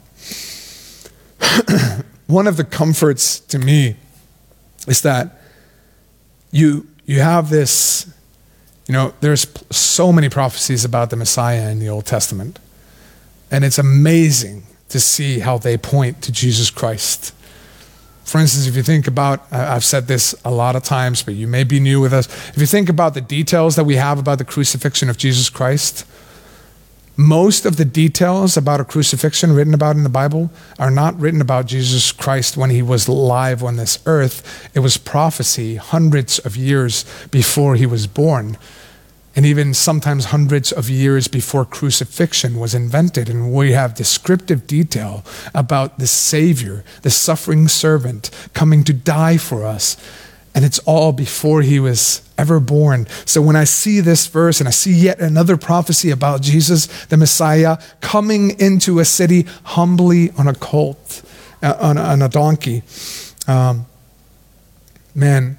[2.28, 3.96] one of the comforts to me
[4.88, 5.42] is that
[6.52, 8.13] you, you have this
[8.88, 12.60] you know, there's so many prophecies about the Messiah in the Old Testament.
[13.50, 17.34] And it's amazing to see how they point to Jesus Christ.
[18.24, 21.48] For instance, if you think about, I've said this a lot of times, but you
[21.48, 22.28] may be new with us.
[22.50, 26.06] If you think about the details that we have about the crucifixion of Jesus Christ,
[27.16, 30.50] most of the details about a crucifixion written about in the Bible
[30.80, 34.70] are not written about Jesus Christ when he was alive on this earth.
[34.74, 38.58] It was prophecy hundreds of years before he was born,
[39.36, 43.30] and even sometimes hundreds of years before crucifixion was invented.
[43.30, 45.24] And we have descriptive detail
[45.54, 49.98] about the Savior, the suffering servant, coming to die for us
[50.56, 53.08] and it's all before he was ever born.
[53.26, 57.18] So when I see this verse and I see yet another prophecy about Jesus, the
[57.18, 61.24] Messiah, coming into a city humbly on a colt,
[61.62, 62.84] uh, on, on, a donkey,
[63.48, 63.86] um,
[65.16, 65.58] man,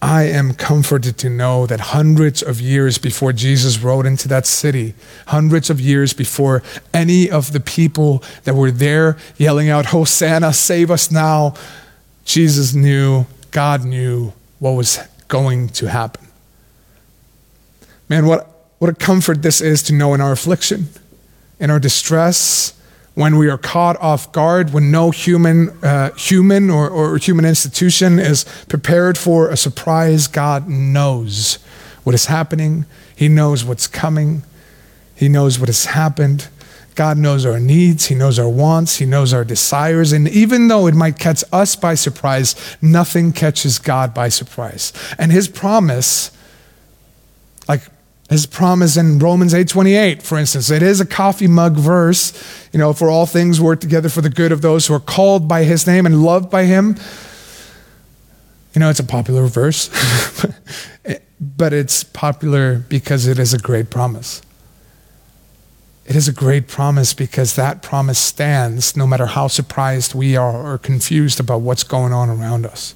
[0.00, 4.94] I am comforted to know that hundreds of years before Jesus rode into that city,
[5.28, 10.90] hundreds of years before any of the people that were there yelling out, Hosanna, save
[10.90, 11.54] us now,
[12.24, 16.26] Jesus knew God knew what was going to happen.
[18.08, 20.88] Man, what, what a comfort this is to know in our affliction,
[21.60, 22.74] in our distress,
[23.14, 28.18] when we are caught off guard, when no human, uh, human or, or human institution
[28.20, 31.56] is prepared for a surprise, God knows
[32.04, 32.86] what is happening.
[33.16, 34.44] He knows what's coming.
[35.16, 36.46] He knows what has happened.
[36.98, 40.12] God knows our needs, He knows our wants, He knows our desires.
[40.12, 44.92] And even though it might catch us by surprise, nothing catches God by surprise.
[45.16, 46.32] And His promise,
[47.68, 47.82] like
[48.28, 52.32] his promise in Romans 8:28, for instance, it is a coffee mug verse,
[52.72, 55.48] you know, for all things work together for the good of those who are called
[55.48, 56.96] by his name and loved by him.
[58.74, 59.88] You know, it's a popular verse,
[61.40, 64.42] but it's popular because it is a great promise.
[66.08, 70.72] It is a great promise because that promise stands no matter how surprised we are
[70.72, 72.94] or confused about what's going on around us.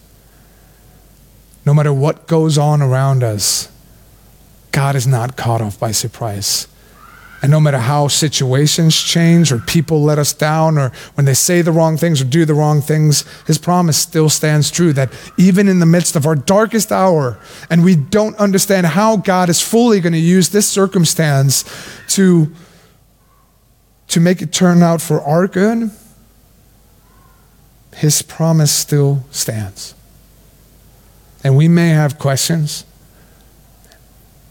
[1.66, 3.70] No matter what goes on around us,
[4.72, 6.66] God is not caught off by surprise.
[7.42, 11.60] And no matter how situations change or people let us down or when they say
[11.60, 15.68] the wrong things or do the wrong things, his promise still stands true that even
[15.68, 20.00] in the midst of our darkest hour and we don't understand how God is fully
[20.00, 21.64] going to use this circumstance
[22.14, 22.50] to
[24.12, 25.90] to make it turn out for our good,
[27.94, 29.94] his promise still stands.
[31.42, 32.84] And we may have questions,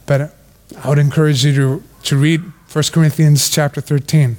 [0.07, 0.33] but
[0.81, 2.41] I would encourage you to, to read
[2.73, 4.35] 1 Corinthians chapter 13.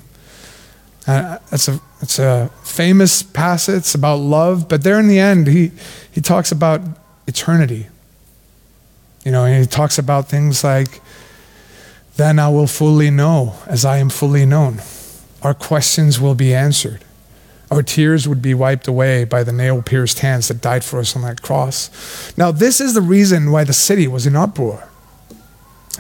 [1.07, 5.71] Uh, it's, a, it's a famous passage about love, but there in the end, he,
[6.11, 6.81] he talks about
[7.29, 7.87] eternity.
[9.25, 11.01] You know, he talks about things like,
[12.17, 14.81] then I will fully know as I am fully known
[15.43, 17.05] our questions will be answered.
[17.71, 21.17] Our tears would be wiped away by the nail pierced hands that died for us
[21.17, 22.37] on that cross.
[22.37, 24.89] Now, this is the reason why the city was in uproar.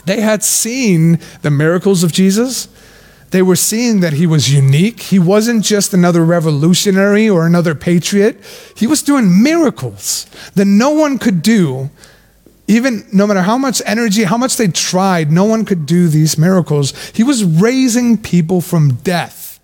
[0.04, 2.68] They had seen the miracles of Jesus.
[3.30, 5.00] They were seeing that he was unique.
[5.00, 8.38] He wasn't just another revolutionary or another patriot.
[8.76, 11.90] He was doing miracles that no one could do
[12.66, 16.38] even no matter how much energy, how much they tried, no one could do these
[16.38, 16.92] miracles.
[17.10, 19.60] He was raising people from death.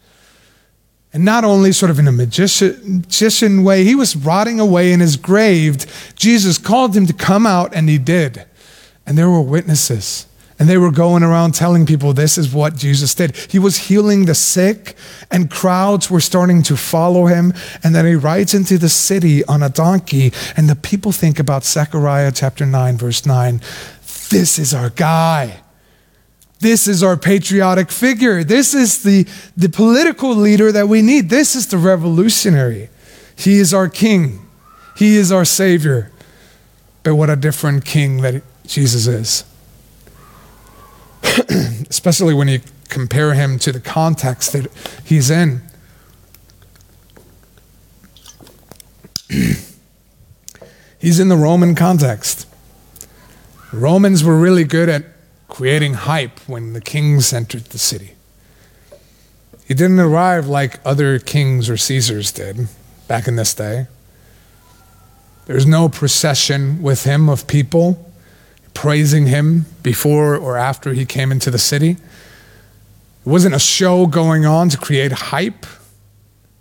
[1.12, 5.00] And not only sort of in a magician, magician way, he was rotting away in
[5.00, 6.12] his grave.
[6.16, 8.44] Jesus called him to come out, and he did.
[9.06, 10.27] and there were witnesses.
[10.58, 13.36] And they were going around telling people this is what Jesus did.
[13.36, 14.96] He was healing the sick,
[15.30, 17.52] and crowds were starting to follow him.
[17.84, 21.64] And then he rides into the city on a donkey, and the people think about
[21.64, 23.60] Zechariah chapter 9, verse 9.
[24.30, 25.60] This is our guy.
[26.60, 28.42] This is our patriotic figure.
[28.42, 31.30] This is the, the political leader that we need.
[31.30, 32.88] This is the revolutionary.
[33.36, 34.44] He is our king,
[34.96, 36.10] he is our savior.
[37.04, 39.44] But what a different king that Jesus is.
[41.88, 44.70] Especially when you compare him to the context that
[45.04, 45.62] he's in.
[50.98, 52.46] he's in the Roman context.
[53.72, 55.04] Romans were really good at
[55.48, 58.14] creating hype when the kings entered the city.
[59.66, 62.68] He didn't arrive like other kings or Caesars did
[63.06, 63.86] back in this day.
[65.46, 68.07] There's no procession with him of people
[68.74, 71.90] praising him before or after he came into the city.
[71.90, 71.98] It
[73.24, 75.66] wasn't a show going on to create hype.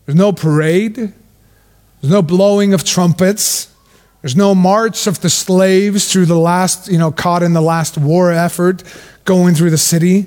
[0.05, 0.95] There's no parade.
[0.95, 3.73] There's no blowing of trumpets.
[4.21, 7.97] There's no march of the slaves through the last, you know, caught in the last
[7.97, 8.83] war effort
[9.25, 10.25] going through the city,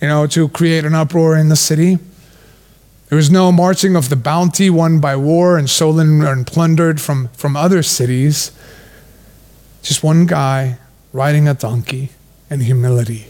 [0.00, 1.98] you know, to create an uproar in the city.
[3.08, 7.28] There was no marching of the bounty won by war and stolen and plundered from,
[7.28, 8.52] from other cities.
[9.82, 10.78] Just one guy
[11.12, 12.10] riding a donkey
[12.50, 13.26] in humility.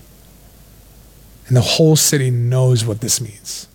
[1.47, 3.69] And the whole city knows what this means.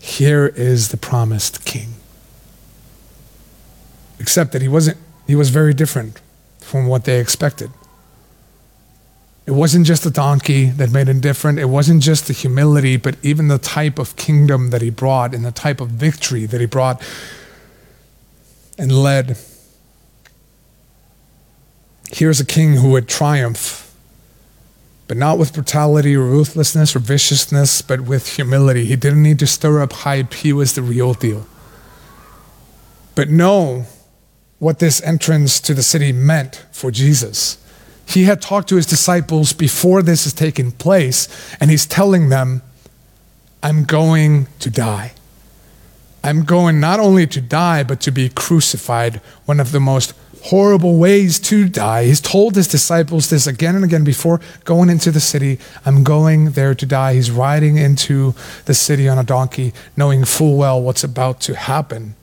[0.00, 1.94] Here is the promised king.
[4.18, 6.20] Except that he wasn't, he was very different
[6.60, 7.70] from what they expected.
[9.46, 11.58] It wasn't just the donkey that made him different.
[11.58, 15.44] It wasn't just the humility, but even the type of kingdom that he brought and
[15.44, 17.00] the type of victory that he brought
[18.76, 19.36] and led.
[22.16, 23.94] Here's a king who would triumph,
[25.06, 28.86] but not with brutality or ruthlessness or viciousness, but with humility.
[28.86, 31.46] He didn't need to stir up hype, he was the real deal.
[33.14, 33.84] But know
[34.58, 37.58] what this entrance to the city meant for Jesus.
[38.08, 41.28] He had talked to his disciples before this has taken place,
[41.60, 42.62] and he's telling them,
[43.62, 45.12] I'm going to die.
[46.24, 50.14] I'm going not only to die, but to be crucified, one of the most
[50.44, 52.04] horrible ways to die.
[52.04, 55.58] He's told his disciples this again and again before going into the city.
[55.84, 57.14] I'm going there to die.
[57.14, 58.34] He's riding into
[58.64, 62.14] the city on a donkey, knowing full well what's about to happen.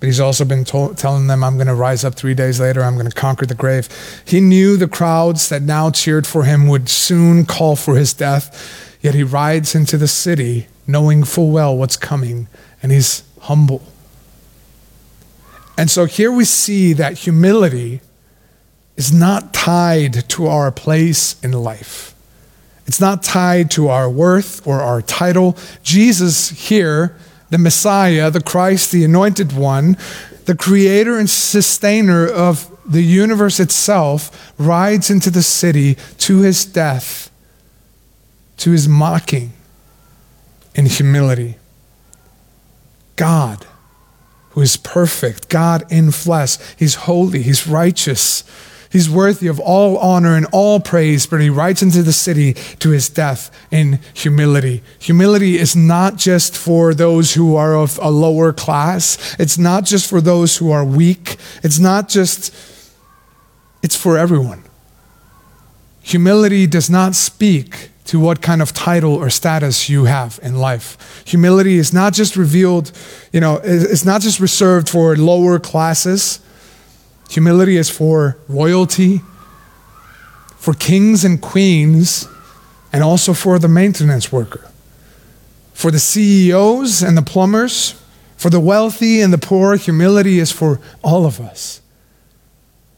[0.00, 2.82] But he's also been told, telling them, I'm going to rise up three days later.
[2.82, 3.88] I'm going to conquer the grave.
[4.24, 8.96] He knew the crowds that now cheered for him would soon call for his death.
[9.00, 12.48] Yet he rides into the city knowing full well what's coming,
[12.82, 13.82] and he's humble.
[15.78, 18.00] And so here we see that humility
[18.96, 22.16] is not tied to our place in life.
[22.84, 25.56] It's not tied to our worth or our title.
[25.84, 27.16] Jesus here
[27.50, 29.96] the Messiah, the Christ, the anointed one,
[30.44, 37.30] the creator and sustainer of the universe itself, rides into the city to his death,
[38.58, 39.52] to his mocking
[40.74, 41.56] in humility.
[43.16, 43.64] God,
[44.58, 48.42] who is perfect, God in flesh, he's holy, he's righteous
[48.90, 52.90] He's worthy of all honor and all praise, but he rides into the city to
[52.90, 54.82] his death in humility.
[54.98, 60.08] Humility is not just for those who are of a lower class, it's not just
[60.08, 62.54] for those who are weak, it's not just,
[63.82, 64.64] it's for everyone.
[66.00, 71.22] Humility does not speak to what kind of title or status you have in life.
[71.26, 72.90] Humility is not just revealed,
[73.34, 76.40] you know, it's not just reserved for lower classes.
[77.28, 79.20] Humility is for royalty,
[80.56, 82.26] for kings and queens,
[82.94, 84.70] and also for the maintenance worker,
[85.74, 87.94] for the CEOs and the plumbers,
[88.38, 89.76] for the wealthy and the poor.
[89.76, 91.82] Humility is for all of us.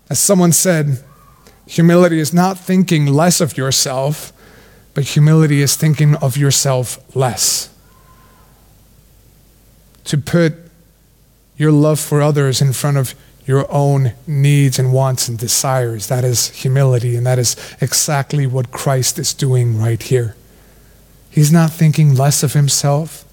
[0.09, 1.03] As someone said,
[1.67, 4.33] humility is not thinking less of yourself,
[4.95, 7.69] but humility is thinking of yourself less.
[10.05, 10.55] To put
[11.57, 13.15] your love for others in front of
[13.47, 16.07] your own needs and wants and desires.
[16.07, 20.37] That is humility, and that is exactly what Christ is doing right here.
[21.31, 23.25] He's not thinking less of himself.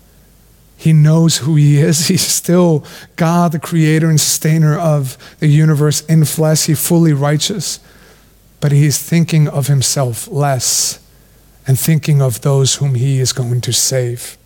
[0.76, 2.08] He knows who he is.
[2.10, 2.84] He's still
[3.16, 6.66] God, the creator and sustainer of the universe in flesh.
[6.66, 7.80] He's fully righteous.
[8.60, 10.99] But he's thinking of himself less
[11.68, 14.38] and thinking of those whom he is going to save.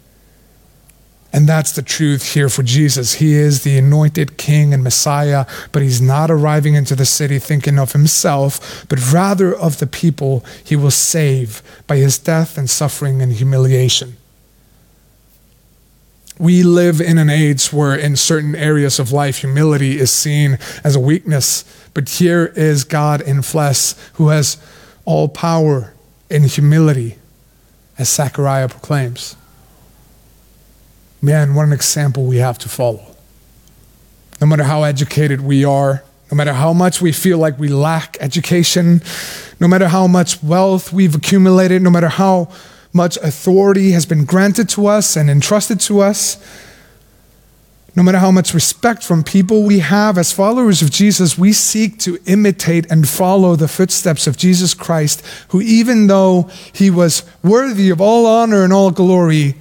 [1.34, 3.14] And that's the truth here for Jesus.
[3.16, 7.80] He is the anointed king and Messiah, but he's not arriving into the city thinking
[7.80, 13.22] of himself, but rather of the people he will save by his death and suffering
[13.22, 14.18] and humiliation.
[16.38, 20.96] We live in an age where, in certain areas of life, humility is seen as
[20.96, 21.64] a weakness.
[21.94, 24.58] But here is God in flesh who has
[25.06, 25.91] all power
[26.32, 27.18] in humility,
[27.98, 29.36] as Zechariah proclaims.
[31.22, 33.16] Man, what an example we have to follow.
[34.40, 38.18] No matter how educated we are, no matter how much we feel like we lack
[38.20, 39.02] education,
[39.60, 42.50] no matter how much wealth we've accumulated, no matter how
[42.94, 46.38] much authority has been granted to us and entrusted to us,
[47.96, 52.00] no matter how much respect from people we have as followers of Jesus, we seek
[52.00, 57.90] to imitate and follow the footsteps of Jesus Christ, who, even though he was worthy
[57.90, 59.56] of all honor and all glory,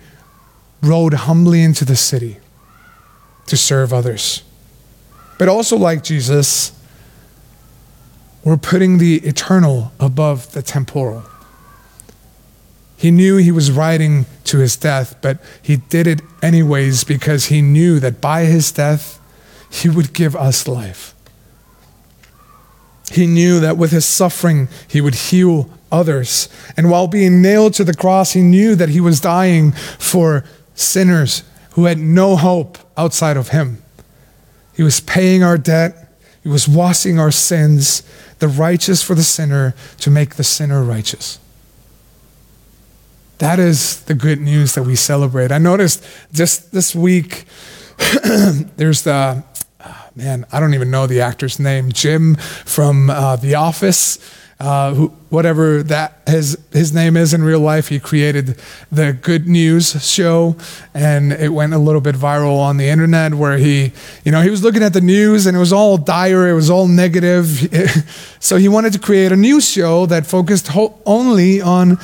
[0.80, 2.36] rode humbly into the city
[3.46, 4.44] to serve others.
[5.36, 6.72] But also, like Jesus,
[8.44, 11.24] we're putting the eternal above the temporal.
[13.00, 17.62] He knew he was riding to his death, but he did it anyways because he
[17.62, 19.18] knew that by his death,
[19.70, 21.14] he would give us life.
[23.10, 26.50] He knew that with his suffering, he would heal others.
[26.76, 30.44] And while being nailed to the cross, he knew that he was dying for
[30.74, 33.82] sinners who had no hope outside of him.
[34.74, 38.02] He was paying our debt, he was washing our sins,
[38.40, 41.38] the righteous for the sinner, to make the sinner righteous.
[43.40, 45.50] That is the good news that we celebrate.
[45.50, 47.46] I noticed just this week,
[48.76, 49.42] there's the,
[49.82, 54.18] oh man, I don't even know the actor's name, Jim from uh, The Office.
[54.60, 58.60] Uh, who, whatever that his his name is in real life, he created
[58.92, 60.54] the Good News show,
[60.92, 63.32] and it went a little bit viral on the internet.
[63.32, 66.46] Where he, you know, he was looking at the news and it was all dire,
[66.46, 67.48] it was all negative.
[68.38, 71.98] so he wanted to create a news show that focused ho- only on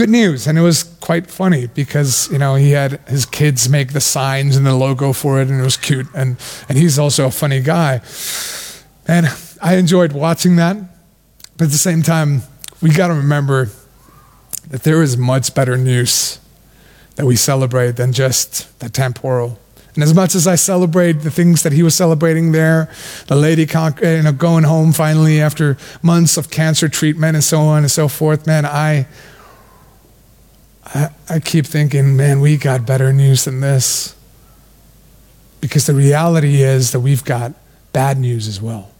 [0.00, 0.46] good news.
[0.46, 4.56] And it was quite funny because, you know, he had his kids make the signs
[4.56, 6.06] and the logo for it, and it was cute.
[6.14, 6.38] And,
[6.70, 8.00] and he's also a funny guy.
[9.06, 9.26] And
[9.60, 10.78] I enjoyed watching that.
[11.58, 12.44] But at the same time,
[12.80, 13.68] we got to remember
[14.70, 16.40] that there is much better news
[17.16, 19.58] that we celebrate than just the temporal.
[19.94, 22.90] And as much as I celebrate the things that he was celebrating there,
[23.26, 27.58] the lady con- you know, going home finally after months of cancer treatment and so
[27.60, 29.06] on and so forth, man, I,
[30.94, 34.14] I, I keep thinking, man, we got better news than this.
[35.60, 37.52] Because the reality is that we've got
[37.92, 38.90] bad news as well.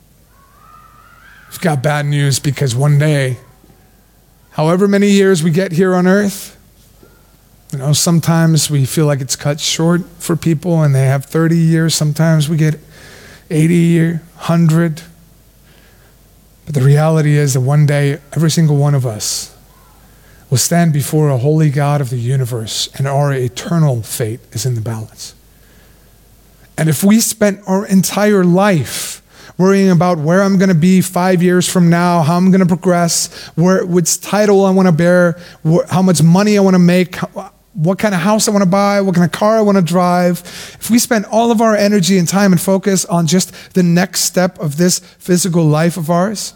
[1.50, 3.38] We've got bad news because one day,
[4.50, 6.56] however many years we get here on earth,
[7.72, 11.56] you know, sometimes we feel like it's cut short for people and they have 30
[11.56, 11.94] years.
[11.94, 12.78] Sometimes we get
[13.48, 15.02] 80 or 100.
[16.66, 19.49] But the reality is that one day, every single one of us
[20.50, 24.74] will stand before a holy God of the universe, and our eternal fate is in
[24.74, 25.34] the balance.
[26.76, 29.22] And if we spent our entire life
[29.56, 32.66] worrying about where I'm going to be five years from now, how I'm going to
[32.66, 35.38] progress, where, which title I want to bear,
[35.90, 37.16] how much money I want to make,
[37.74, 39.82] what kind of house I want to buy, what kind of car I want to
[39.82, 40.40] drive,
[40.80, 44.22] if we spend all of our energy and time and focus on just the next
[44.22, 46.54] step of this physical life of ours,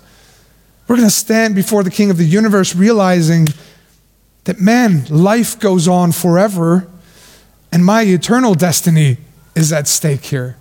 [0.88, 3.48] we're going to stand before the King of the universe realizing
[4.44, 6.86] that man, life goes on forever,
[7.72, 9.18] and my eternal destiny
[9.54, 10.56] is at stake here.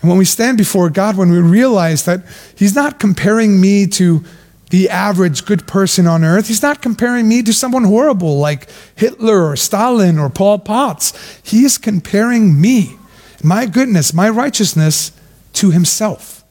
[0.00, 2.24] And when we stand before God, when we realize that
[2.56, 4.24] He's not comparing me to
[4.70, 9.48] the average good person on earth, He's not comparing me to someone horrible like Hitler
[9.48, 11.12] or Stalin or Paul Potts.
[11.42, 12.96] He is comparing me,
[13.42, 15.12] my goodness, my righteousness,
[15.54, 16.44] to Himself.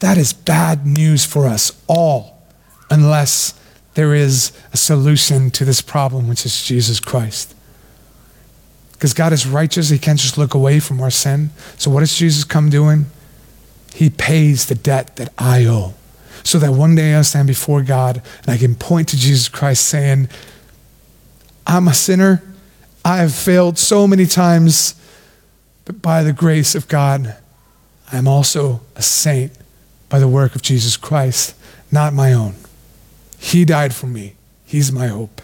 [0.00, 2.42] That is bad news for us all,
[2.90, 3.58] unless
[3.94, 7.54] there is a solution to this problem, which is Jesus Christ.
[8.92, 11.50] Because God is righteous, He can't just look away from our sin.
[11.76, 13.06] So, what does Jesus come doing?
[13.94, 15.94] He pays the debt that I owe.
[16.44, 19.86] So that one day I stand before God and I can point to Jesus Christ
[19.86, 20.28] saying,
[21.66, 22.42] I'm a sinner.
[23.04, 24.94] I have failed so many times,
[25.84, 27.36] but by the grace of God,
[28.10, 29.52] I am also a saint
[30.08, 31.54] by the work of Jesus Christ,
[31.90, 32.54] not my own.
[33.42, 34.36] He died for me.
[34.64, 35.42] He's my hope.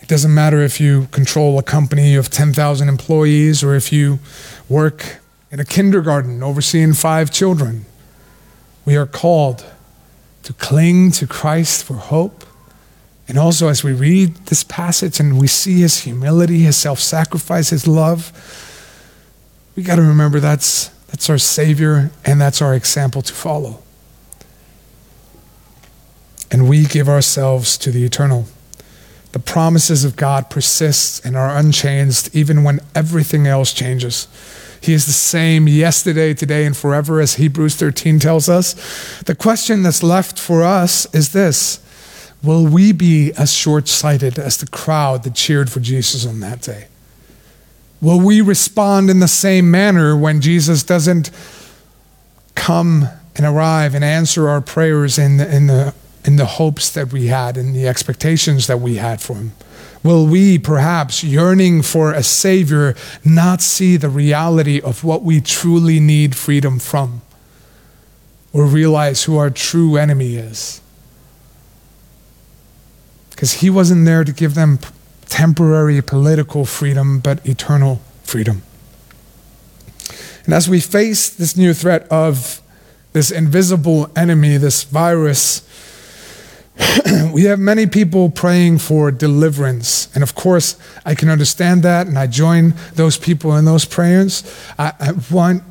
[0.00, 4.20] It doesn't matter if you control a company of 10,000 employees or if you
[4.68, 5.18] work
[5.50, 7.84] in a kindergarten overseeing five children.
[8.84, 9.66] We are called
[10.44, 12.44] to cling to Christ for hope
[13.28, 17.70] And also, as we read this passage and we see his humility, his self sacrifice,
[17.70, 18.32] his love,
[19.74, 23.81] we got to remember that's, that's our Savior and that's our example to follow.
[26.52, 28.46] And we give ourselves to the eternal.
[29.32, 34.28] The promises of God persist and are unchanged even when everything else changes.
[34.82, 39.22] He is the same yesterday, today, and forever, as Hebrews 13 tells us.
[39.22, 41.80] The question that's left for us is this
[42.42, 46.60] Will we be as short sighted as the crowd that cheered for Jesus on that
[46.60, 46.88] day?
[48.00, 51.30] Will we respond in the same manner when Jesus doesn't
[52.56, 55.94] come and arrive and answer our prayers in the, in the,
[56.24, 59.52] in the hopes that we had and the expectations that we had for him?
[60.02, 62.94] Will we, perhaps yearning for a Savior,
[63.24, 67.22] not see the reality of what we truly need freedom from?
[68.52, 70.80] Or realize who our true enemy is?
[73.30, 74.78] Because he wasn't there to give them
[75.26, 78.62] temporary political freedom, but eternal freedom.
[80.44, 82.60] And as we face this new threat of
[83.12, 85.66] this invisible enemy, this virus,
[87.32, 90.08] we have many people praying for deliverance.
[90.14, 94.42] And of course, I can understand that, and I join those people in those prayers.
[94.78, 95.62] I, I, want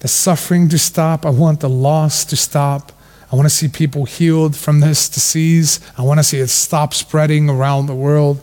[0.00, 2.92] the suffering to stop, I want the loss to stop.
[3.32, 5.80] I want to see people healed from this disease.
[5.98, 8.40] I want to see it stop spreading around the world.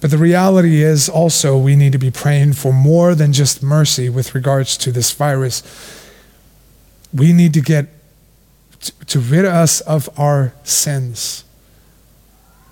[0.00, 4.08] But the reality is also we need to be praying for more than just mercy
[4.08, 5.62] with regards to this virus.
[7.14, 7.86] We need to get
[9.06, 11.44] to rid us of our sins.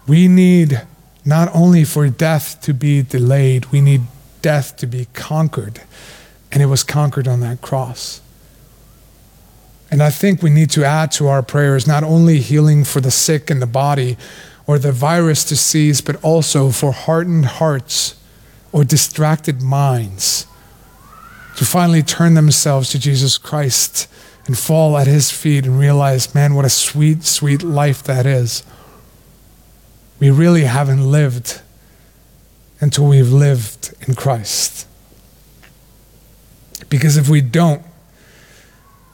[0.06, 0.82] We need
[1.24, 4.02] not only for death to be delayed, we need
[4.42, 5.82] death to be conquered.
[6.50, 8.20] And it was conquered on that cross.
[9.90, 13.10] And I think we need to add to our prayers not only healing for the
[13.10, 14.16] sick in the body
[14.66, 18.14] or the virus to cease, but also for hardened hearts
[18.72, 20.46] or distracted minds
[21.56, 24.08] to finally turn themselves to Jesus Christ
[24.50, 28.64] and fall at his feet and realize, man, what a sweet, sweet life that is.
[30.18, 31.60] We really haven't lived
[32.80, 34.88] until we've lived in Christ.
[36.88, 37.80] Because if we don't,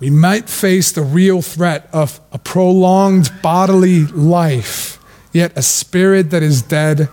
[0.00, 4.98] we might face the real threat of a prolonged bodily life,
[5.34, 7.10] yet a spirit that is dead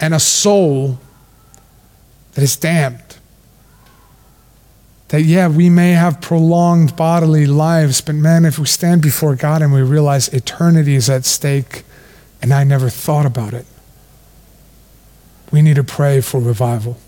[0.00, 0.98] and a soul
[2.32, 3.05] that is damned.
[5.08, 9.62] That, yeah, we may have prolonged bodily lives, but man, if we stand before God
[9.62, 11.84] and we realize eternity is at stake
[12.42, 13.66] and I never thought about it,
[15.52, 16.98] we need to pray for revival.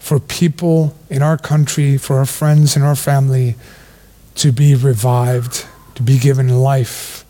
[0.00, 3.54] For people in our country, for our friends and our family
[4.34, 7.24] to be revived, to be given life.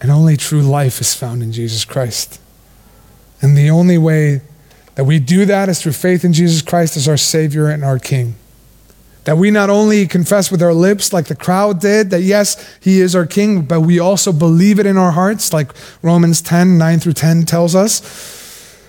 [0.00, 2.40] And only true life is found in Jesus Christ.
[3.40, 4.40] And the only way
[4.98, 8.00] that we do that is through faith in Jesus Christ as our Savior and our
[8.00, 8.34] King.
[9.26, 13.00] That we not only confess with our lips, like the crowd did, that yes, He
[13.00, 15.70] is our King, but we also believe it in our hearts, like
[16.02, 18.82] Romans 10 9 through 10 tells us.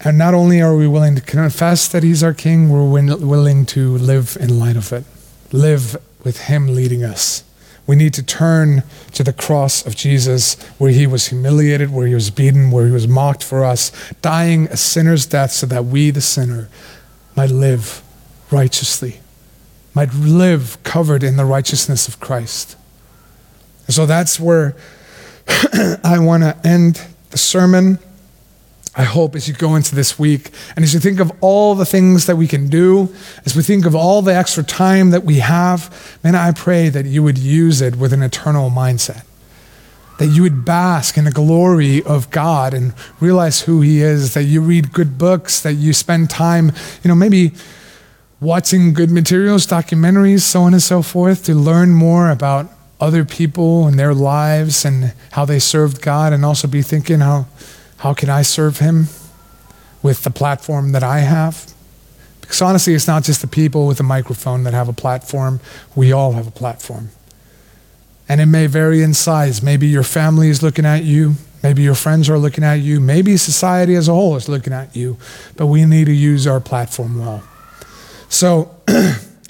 [0.00, 3.96] And not only are we willing to confess that He's our King, we're willing to
[3.96, 5.04] live in light of it,
[5.50, 7.42] live with Him leading us.
[7.90, 8.84] We need to turn
[9.14, 12.92] to the cross of Jesus, where he was humiliated, where he was beaten, where he
[12.92, 13.90] was mocked for us,
[14.22, 16.68] dying a sinner's death so that we, the sinner,
[17.34, 18.00] might live
[18.52, 19.18] righteously,
[19.92, 22.76] might live covered in the righteousness of Christ.
[23.86, 24.76] And so that's where
[26.04, 27.98] I want to end the sermon.
[28.96, 31.84] I hope as you go into this week and as you think of all the
[31.84, 33.14] things that we can do,
[33.46, 37.06] as we think of all the extra time that we have, man, I pray that
[37.06, 39.24] you would use it with an eternal mindset.
[40.18, 44.42] That you would bask in the glory of God and realize who He is, that
[44.42, 46.72] you read good books, that you spend time,
[47.02, 47.52] you know, maybe
[48.40, 52.68] watching good materials, documentaries, so on and so forth, to learn more about
[53.00, 57.46] other people and their lives and how they served God, and also be thinking how
[58.00, 59.08] how can I serve him
[60.02, 61.70] with the platform that I have?
[62.40, 65.60] Because honestly, it's not just the people with a microphone that have a platform,
[65.94, 67.10] we all have a platform.
[68.26, 69.62] And it may vary in size.
[69.62, 71.34] Maybe your family is looking at you.
[71.62, 73.00] Maybe your friends are looking at you.
[73.00, 75.18] Maybe society as a whole is looking at you.
[75.56, 77.44] But we need to use our platform well.
[78.30, 78.74] So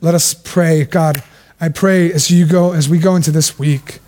[0.01, 0.85] let us pray.
[0.85, 1.23] God,
[1.61, 4.01] I pray as you go, as we go into this week,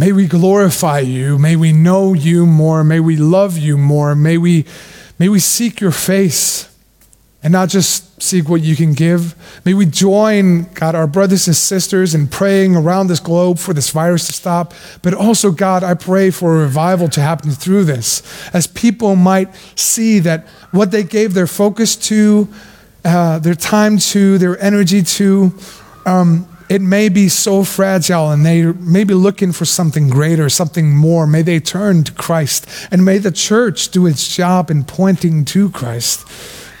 [0.00, 1.38] May we glorify you.
[1.38, 2.82] May we know you more.
[2.82, 4.14] May we love you more.
[4.14, 4.64] May we,
[5.18, 6.74] may we seek your face.
[7.42, 9.34] and not just seek what you can give.
[9.64, 13.90] May we join, God, our brothers and sisters in praying around this globe for this
[13.90, 14.74] virus to stop.
[15.02, 18.22] But also, God, I pray for a revival to happen through this,
[18.52, 22.48] as people might see that what they gave their focus to,
[23.06, 25.54] uh, their time to, their energy to,
[26.04, 30.94] um, it may be so fragile and they may be looking for something greater, something
[30.96, 31.26] more.
[31.26, 35.68] May they turn to Christ and may the church do its job in pointing to
[35.70, 36.24] Christ.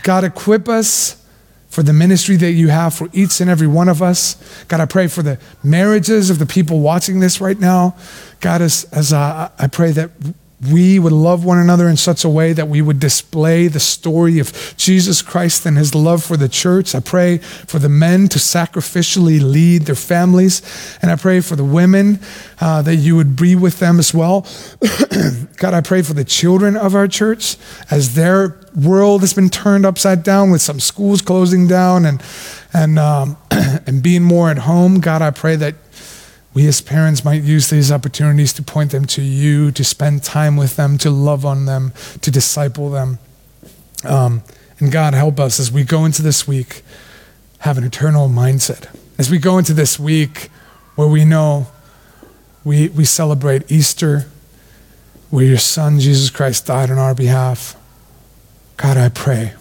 [0.04, 1.20] God, equip us
[1.68, 4.36] for the ministry that you have for each and every one of us.
[4.68, 7.96] God, I pray for the marriages of the people watching this right now.
[8.40, 10.10] God, as, as uh, I pray that
[10.68, 14.38] we would love one another in such a way that we would display the story
[14.38, 16.94] of Jesus Christ and his love for the church.
[16.94, 20.60] I pray for the men to sacrificially lead their families.
[21.00, 22.20] And I pray for the women
[22.60, 24.46] uh, that you would be with them as well.
[25.56, 27.56] God, I pray for the children of our church
[27.90, 32.22] as their world has been turned upside down with some schools closing down and,
[32.74, 35.00] and, um, and being more at home.
[35.00, 35.74] God, I pray that
[36.52, 40.56] we as parents might use these opportunities to point them to you, to spend time
[40.56, 41.92] with them, to love on them,
[42.22, 43.18] to disciple them.
[44.04, 44.42] Um,
[44.80, 46.82] and God, help us as we go into this week,
[47.58, 48.88] have an eternal mindset.
[49.18, 50.50] As we go into this week
[50.96, 51.68] where we know
[52.64, 54.26] we, we celebrate Easter,
[55.30, 57.76] where your Son, Jesus Christ, died on our behalf.
[58.76, 59.52] God, I pray,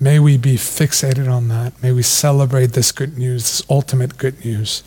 [0.00, 1.80] may we be fixated on that.
[1.82, 4.82] May we celebrate this good news, this ultimate good news.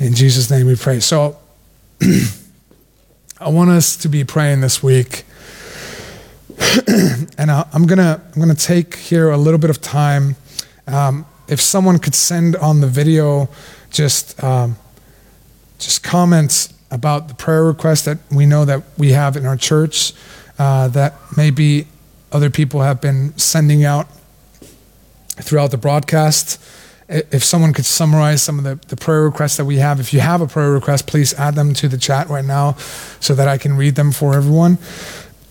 [0.00, 0.98] In Jesus' name we pray.
[0.98, 1.36] So
[3.38, 5.24] I want us to be praying this week.
[7.36, 10.36] and I, am gonna I'm gonna take here a little bit of time.
[10.86, 13.50] Um, if someone could send on the video
[13.90, 14.76] just um,
[15.78, 20.14] just comments about the prayer request that we know that we have in our church
[20.58, 21.86] uh, that maybe
[22.32, 24.08] other people have been sending out
[25.42, 26.58] throughout the broadcast
[27.10, 29.98] if someone could summarize some of the, the prayer requests that we have.
[29.98, 32.74] If you have a prayer request, please add them to the chat right now
[33.18, 34.78] so that I can read them for everyone.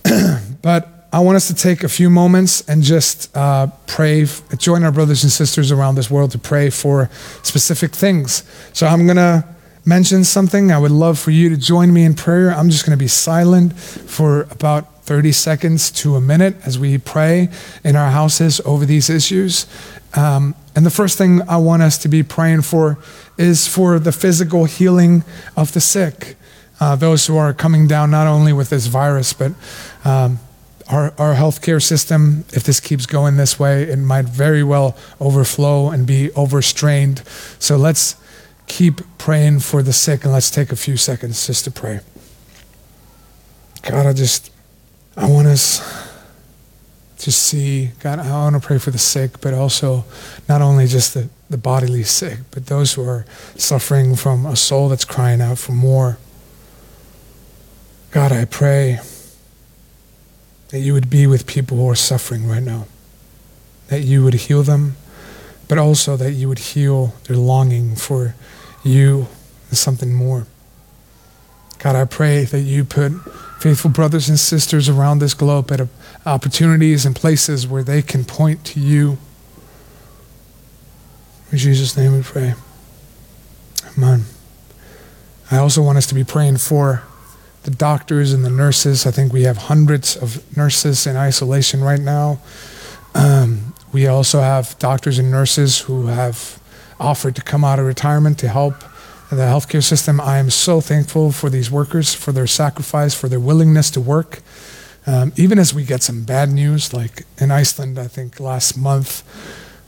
[0.62, 4.26] but I want us to take a few moments and just uh, pray,
[4.58, 7.10] join our brothers and sisters around this world to pray for
[7.44, 8.44] specific things.
[8.74, 9.44] So I'm going to
[9.86, 10.72] mention something.
[10.72, 12.52] I would love for you to join me in prayer.
[12.52, 16.96] I'm just going to be silent for about 30 seconds to a minute as we
[17.00, 17.50] pray
[17.84, 19.66] in our houses over these issues.
[20.14, 23.00] Um, and the first thing I want us to be praying for
[23.36, 25.24] is for the physical healing
[25.58, 26.36] of the sick,
[26.80, 29.54] uh, those who are coming down not only with this virus, but
[30.06, 30.38] um,
[30.88, 35.90] our, our healthcare system, if this keeps going this way, it might very well overflow
[35.90, 37.24] and be overstrained.
[37.58, 38.16] So let's
[38.68, 42.02] keep praying for the sick and let's take a few seconds just to pray.
[43.82, 44.52] God, I just,
[45.20, 45.82] I want us
[47.18, 50.06] to see, God, I want to pray for the sick, but also
[50.48, 53.26] not only just the, the bodily sick, but those who are
[53.58, 56.18] suffering from a soul that's crying out for more.
[58.12, 59.00] God, I pray
[60.70, 62.88] that you would be with people who are suffering right now,
[63.90, 64.96] that you would heal them,
[65.68, 68.36] but also that you would heal their longing for
[68.86, 69.28] you
[69.68, 70.48] and something more.
[71.80, 73.12] God, I pray that you put
[73.60, 75.88] faithful brothers and sisters around this globe at
[76.26, 79.18] opportunities and places where they can point to you.
[81.52, 82.54] In Jesus' name we pray.
[83.98, 84.24] Amen.
[85.52, 87.04] I also want us to be praying for
[87.64, 89.06] the doctors and the nurses.
[89.06, 92.40] I think we have hundreds of nurses in isolation right now.
[93.14, 96.62] Um, we also have doctors and nurses who have
[97.00, 98.84] offered to come out of retirement to help
[99.36, 100.20] the healthcare system.
[100.20, 104.42] I am so thankful for these workers, for their sacrifice, for their willingness to work.
[105.06, 109.24] Um, even as we get some bad news, like in Iceland, I think last month,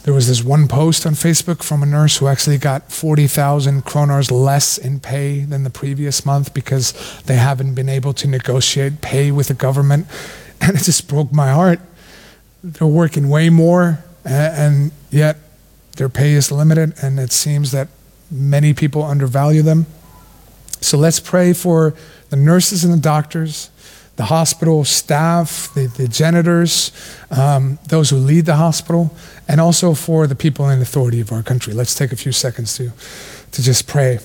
[0.04, 4.32] there was this one post on Facebook from a nurse who actually got 40,000 kroners
[4.32, 6.94] less in pay than the previous month because
[7.26, 10.08] they haven't been able to negotiate pay with the government.
[10.64, 11.80] And it just broke my heart.
[12.64, 15.38] They're working way more, and yet
[15.98, 17.88] their pay is limited, and it seems that
[18.32, 19.86] Many people undervalue them.
[20.80, 21.94] So let's pray for
[22.30, 23.70] the nurses and the doctors,
[24.16, 26.92] the hospital staff, the, the janitors,
[27.30, 29.14] um, those who lead the hospital,
[29.48, 31.74] and also for the people in authority of our country.
[31.74, 32.92] Let's take a few seconds to,
[33.52, 34.20] to just pray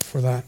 [0.00, 0.44] for that.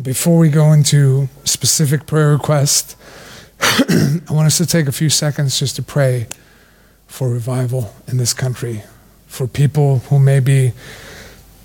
[0.00, 2.96] Before we go into specific prayer requests,
[3.60, 6.28] I want us to take a few seconds just to pray
[7.06, 8.82] for revival in this country,
[9.26, 10.72] for people who may be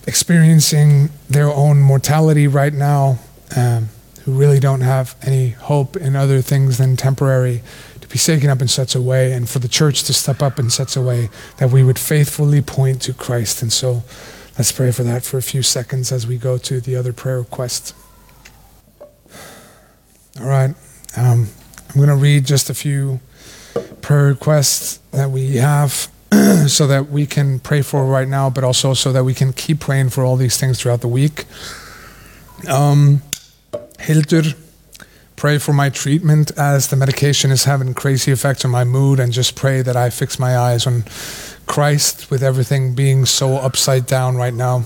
[0.08, 3.20] experiencing their own mortality right now,
[3.56, 3.89] um,
[4.24, 7.62] who really don't have any hope in other things than temporary,
[8.02, 10.60] to be shaken up in such a way, and for the church to step up
[10.60, 13.62] in such a way that we would faithfully point to Christ.
[13.62, 14.04] And so
[14.58, 17.39] let's pray for that for a few seconds as we go to the other prayer
[17.39, 17.93] requests.
[20.39, 20.76] All right.
[21.18, 21.47] Um,
[21.89, 23.20] I'm going to read just a few
[24.02, 26.10] prayer requests that we have
[26.68, 29.80] so that we can pray for right now, but also so that we can keep
[29.80, 31.46] praying for all these things throughout the week.
[32.68, 33.22] Um,
[34.00, 34.44] Hildur,
[35.36, 39.34] pray for my treatment as the medication is having crazy effects on my mood, and
[39.34, 41.04] just pray that I fix my eyes on
[41.66, 44.84] Christ with everything being so upside down right now.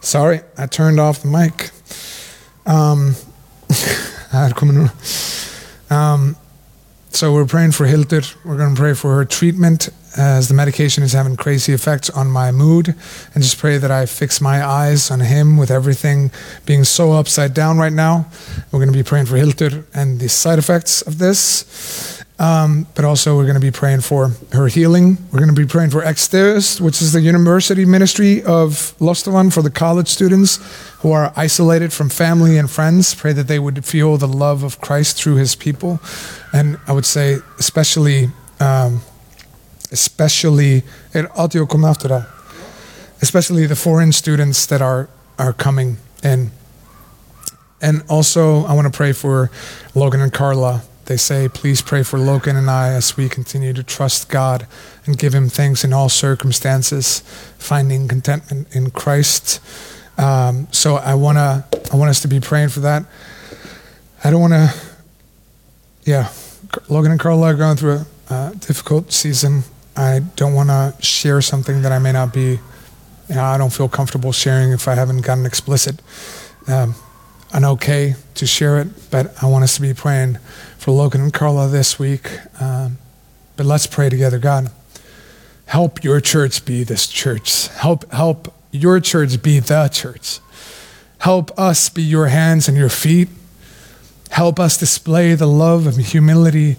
[0.00, 1.70] Sorry, I turned off the mic.
[2.66, 3.14] Um,
[5.90, 6.36] um,
[7.14, 8.22] so we're praying for Hildur.
[8.44, 12.28] We're going to pray for her treatment as the medication is having crazy effects on
[12.28, 12.94] my mood.
[13.34, 16.30] And just pray that I fix my eyes on Him with everything
[16.66, 18.26] being so upside down right now.
[18.70, 22.24] We're going to be praying for Hildur and the side effects of this.
[22.42, 25.16] Um, but also, we're going to be praying for her healing.
[25.30, 29.62] We're going to be praying for Exteus, which is the university ministry of Loftstofan for
[29.62, 30.58] the college students
[31.02, 33.14] who are isolated from family and friends.
[33.14, 36.00] Pray that they would feel the love of Christ through his people.
[36.52, 39.02] And I would say, especially, um,
[39.92, 40.82] especially,
[43.22, 46.50] especially the foreign students that are, are coming in.
[47.80, 49.52] And also, I want to pray for
[49.94, 53.82] Logan and Carla they say, Please pray for Logan and I as we continue to
[53.82, 54.66] trust God
[55.06, 57.20] and give Him thanks in all circumstances,
[57.58, 59.60] finding contentment in Christ.
[60.18, 63.04] Um, so I want to, I want us to be praying for that.
[64.22, 64.74] I don't want to,
[66.04, 66.30] yeah,
[66.88, 69.64] Logan and Carla are going through a, difficult season.
[69.96, 72.58] I don't want to share something that I may not be,
[73.28, 76.00] you know, I don't feel comfortable sharing if I haven't gotten explicit.
[76.68, 76.94] Um,
[77.52, 80.38] an okay to share it, but I want us to be praying
[80.78, 82.30] for Logan and Carla this week.
[82.60, 82.98] Um,
[83.56, 84.38] but let's pray together.
[84.38, 84.70] God,
[85.66, 87.68] help your church be this church.
[87.68, 90.40] Help, help your church be the church.
[91.18, 93.28] Help us be your hands and your feet.
[94.30, 96.76] Help us display the love and humility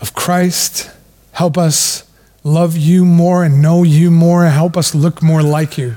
[0.00, 0.90] of Christ.
[1.32, 2.04] Help us
[2.44, 4.44] love you more and know you more.
[4.46, 5.96] Help us look more like you.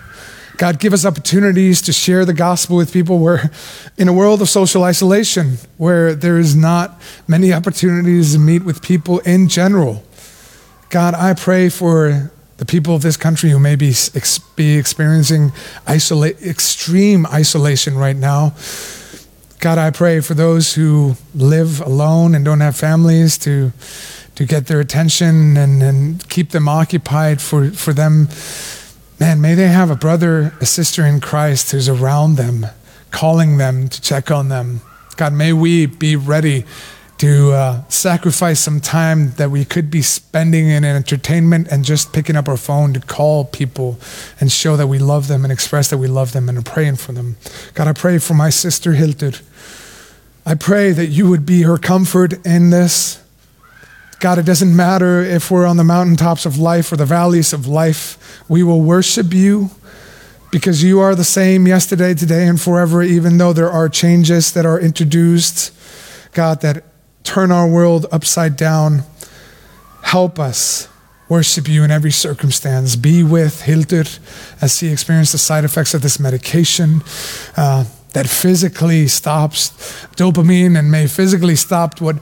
[0.58, 3.52] God, give us opportunities to share the gospel with people where,
[3.98, 8.82] in a world of social isolation, where there is not many opportunities to meet with
[8.82, 10.04] people in general.
[10.90, 15.52] God, I pray for the people of this country who may be, ex- be experiencing
[15.88, 18.54] extreme isolation right now.
[19.60, 23.74] God, I pray for those who live alone and don't have families to,
[24.36, 28.28] to get their attention and, and keep them occupied for, for them
[29.20, 32.68] man, may they have a brother, a sister in Christ who's around them,
[33.12, 34.82] calling them to check on them.
[35.16, 36.66] God, may we be ready
[37.18, 42.36] to uh, sacrifice some time that we could be spending in entertainment and just picking
[42.36, 43.98] up our phone to call people
[44.40, 46.98] and show that we love them and express that we love them and are praying
[46.98, 47.38] for them.
[47.74, 49.32] God, I pray for my sister Hildur.
[50.46, 53.24] I pray that you would be her comfort in this.
[54.20, 57.68] God, it doesn't matter if we're on the mountaintops of life or the valleys of
[57.68, 59.70] life, we will worship you
[60.52, 64.66] because you are the same yesterday, today, and forever, even though there are changes that
[64.66, 65.74] are introduced,
[66.34, 66.86] God, that
[67.24, 69.04] turn our world upside down.
[70.02, 70.88] Help us
[71.28, 72.96] worship you in every circumstance.
[72.96, 74.06] Be with Hildur
[74.62, 77.02] as he experienced the side effects of this medication.
[77.58, 79.72] Uh, that physically stops
[80.16, 82.16] dopamine and may physically stop what,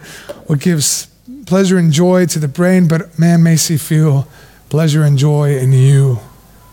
[0.48, 1.08] what gives
[1.46, 4.28] pleasure and joy to the brain, but man, may she feel
[4.70, 6.20] pleasure and joy in you.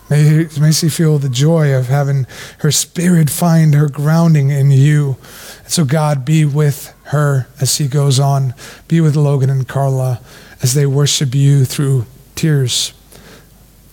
[0.08, 2.26] May, may she feel the joy of having
[2.58, 5.16] her spirit find her grounding in you.
[5.60, 8.54] And so, God, be with her as she goes on.
[8.88, 10.20] Be with Logan and Carla
[10.62, 12.92] as they worship you through tears.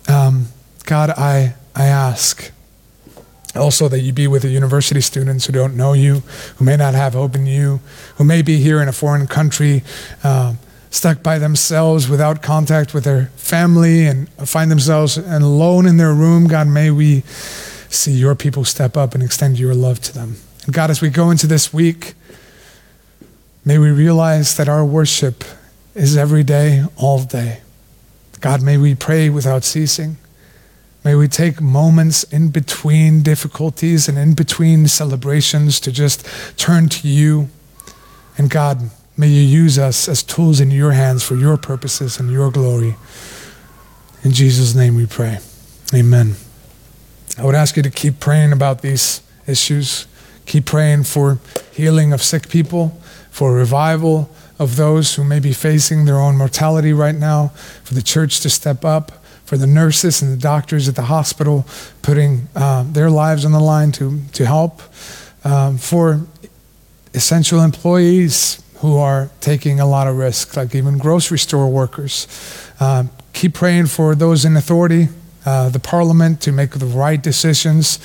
[0.07, 0.47] Um,
[0.85, 2.51] God, I, I ask
[3.55, 6.23] also that you be with the university students who don't know you,
[6.57, 7.79] who may not have hope in you,
[8.15, 9.83] who may be here in a foreign country.
[10.23, 10.55] Uh,
[10.89, 16.47] stuck by themselves without contact with their family and find themselves alone in their room,
[16.47, 17.21] God, may we
[17.89, 20.37] see your people step up and extend your love to them.
[20.65, 22.13] And God, as we go into this week,
[23.65, 25.43] may we realize that our worship
[25.95, 27.61] is every day, all day.
[28.39, 30.17] God, may we pray without ceasing.
[31.03, 36.27] May we take moments in between difficulties and in between celebrations to just
[36.57, 37.49] turn to you.
[38.37, 42.31] And God, May you use us as tools in your hands for your purposes and
[42.31, 42.95] your glory.
[44.23, 45.39] In Jesus' name we pray.
[45.91, 46.35] Amen.
[47.35, 50.05] I would ask you to keep praying about these issues.
[50.45, 51.39] Keep praying for
[51.71, 53.01] healing of sick people,
[53.31, 57.47] for revival of those who may be facing their own mortality right now,
[57.83, 61.65] for the church to step up, for the nurses and the doctors at the hospital
[62.03, 64.81] putting uh, their lives on the line to, to help,
[65.43, 66.21] um, for
[67.15, 72.27] essential employees who are taking a lot of risk, like even grocery store workers.
[72.79, 75.09] Um, keep praying for those in authority,
[75.45, 77.99] uh, the parliament, to make the right decisions.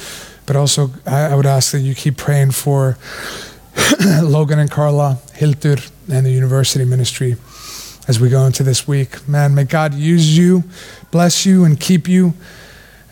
[0.47, 2.97] But also, I, I would ask that you keep praying for
[4.23, 5.77] Logan and Carla, Hildur,
[6.11, 7.37] and the university ministry
[8.09, 9.29] as we go into this week.
[9.29, 10.65] Man, may God use you,
[11.11, 12.35] bless you, and keep you,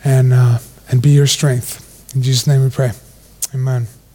[0.03, 0.59] and, uh,
[0.89, 2.15] and be your strength.
[2.15, 2.91] In Jesus' name we pray.
[3.53, 3.87] Amen.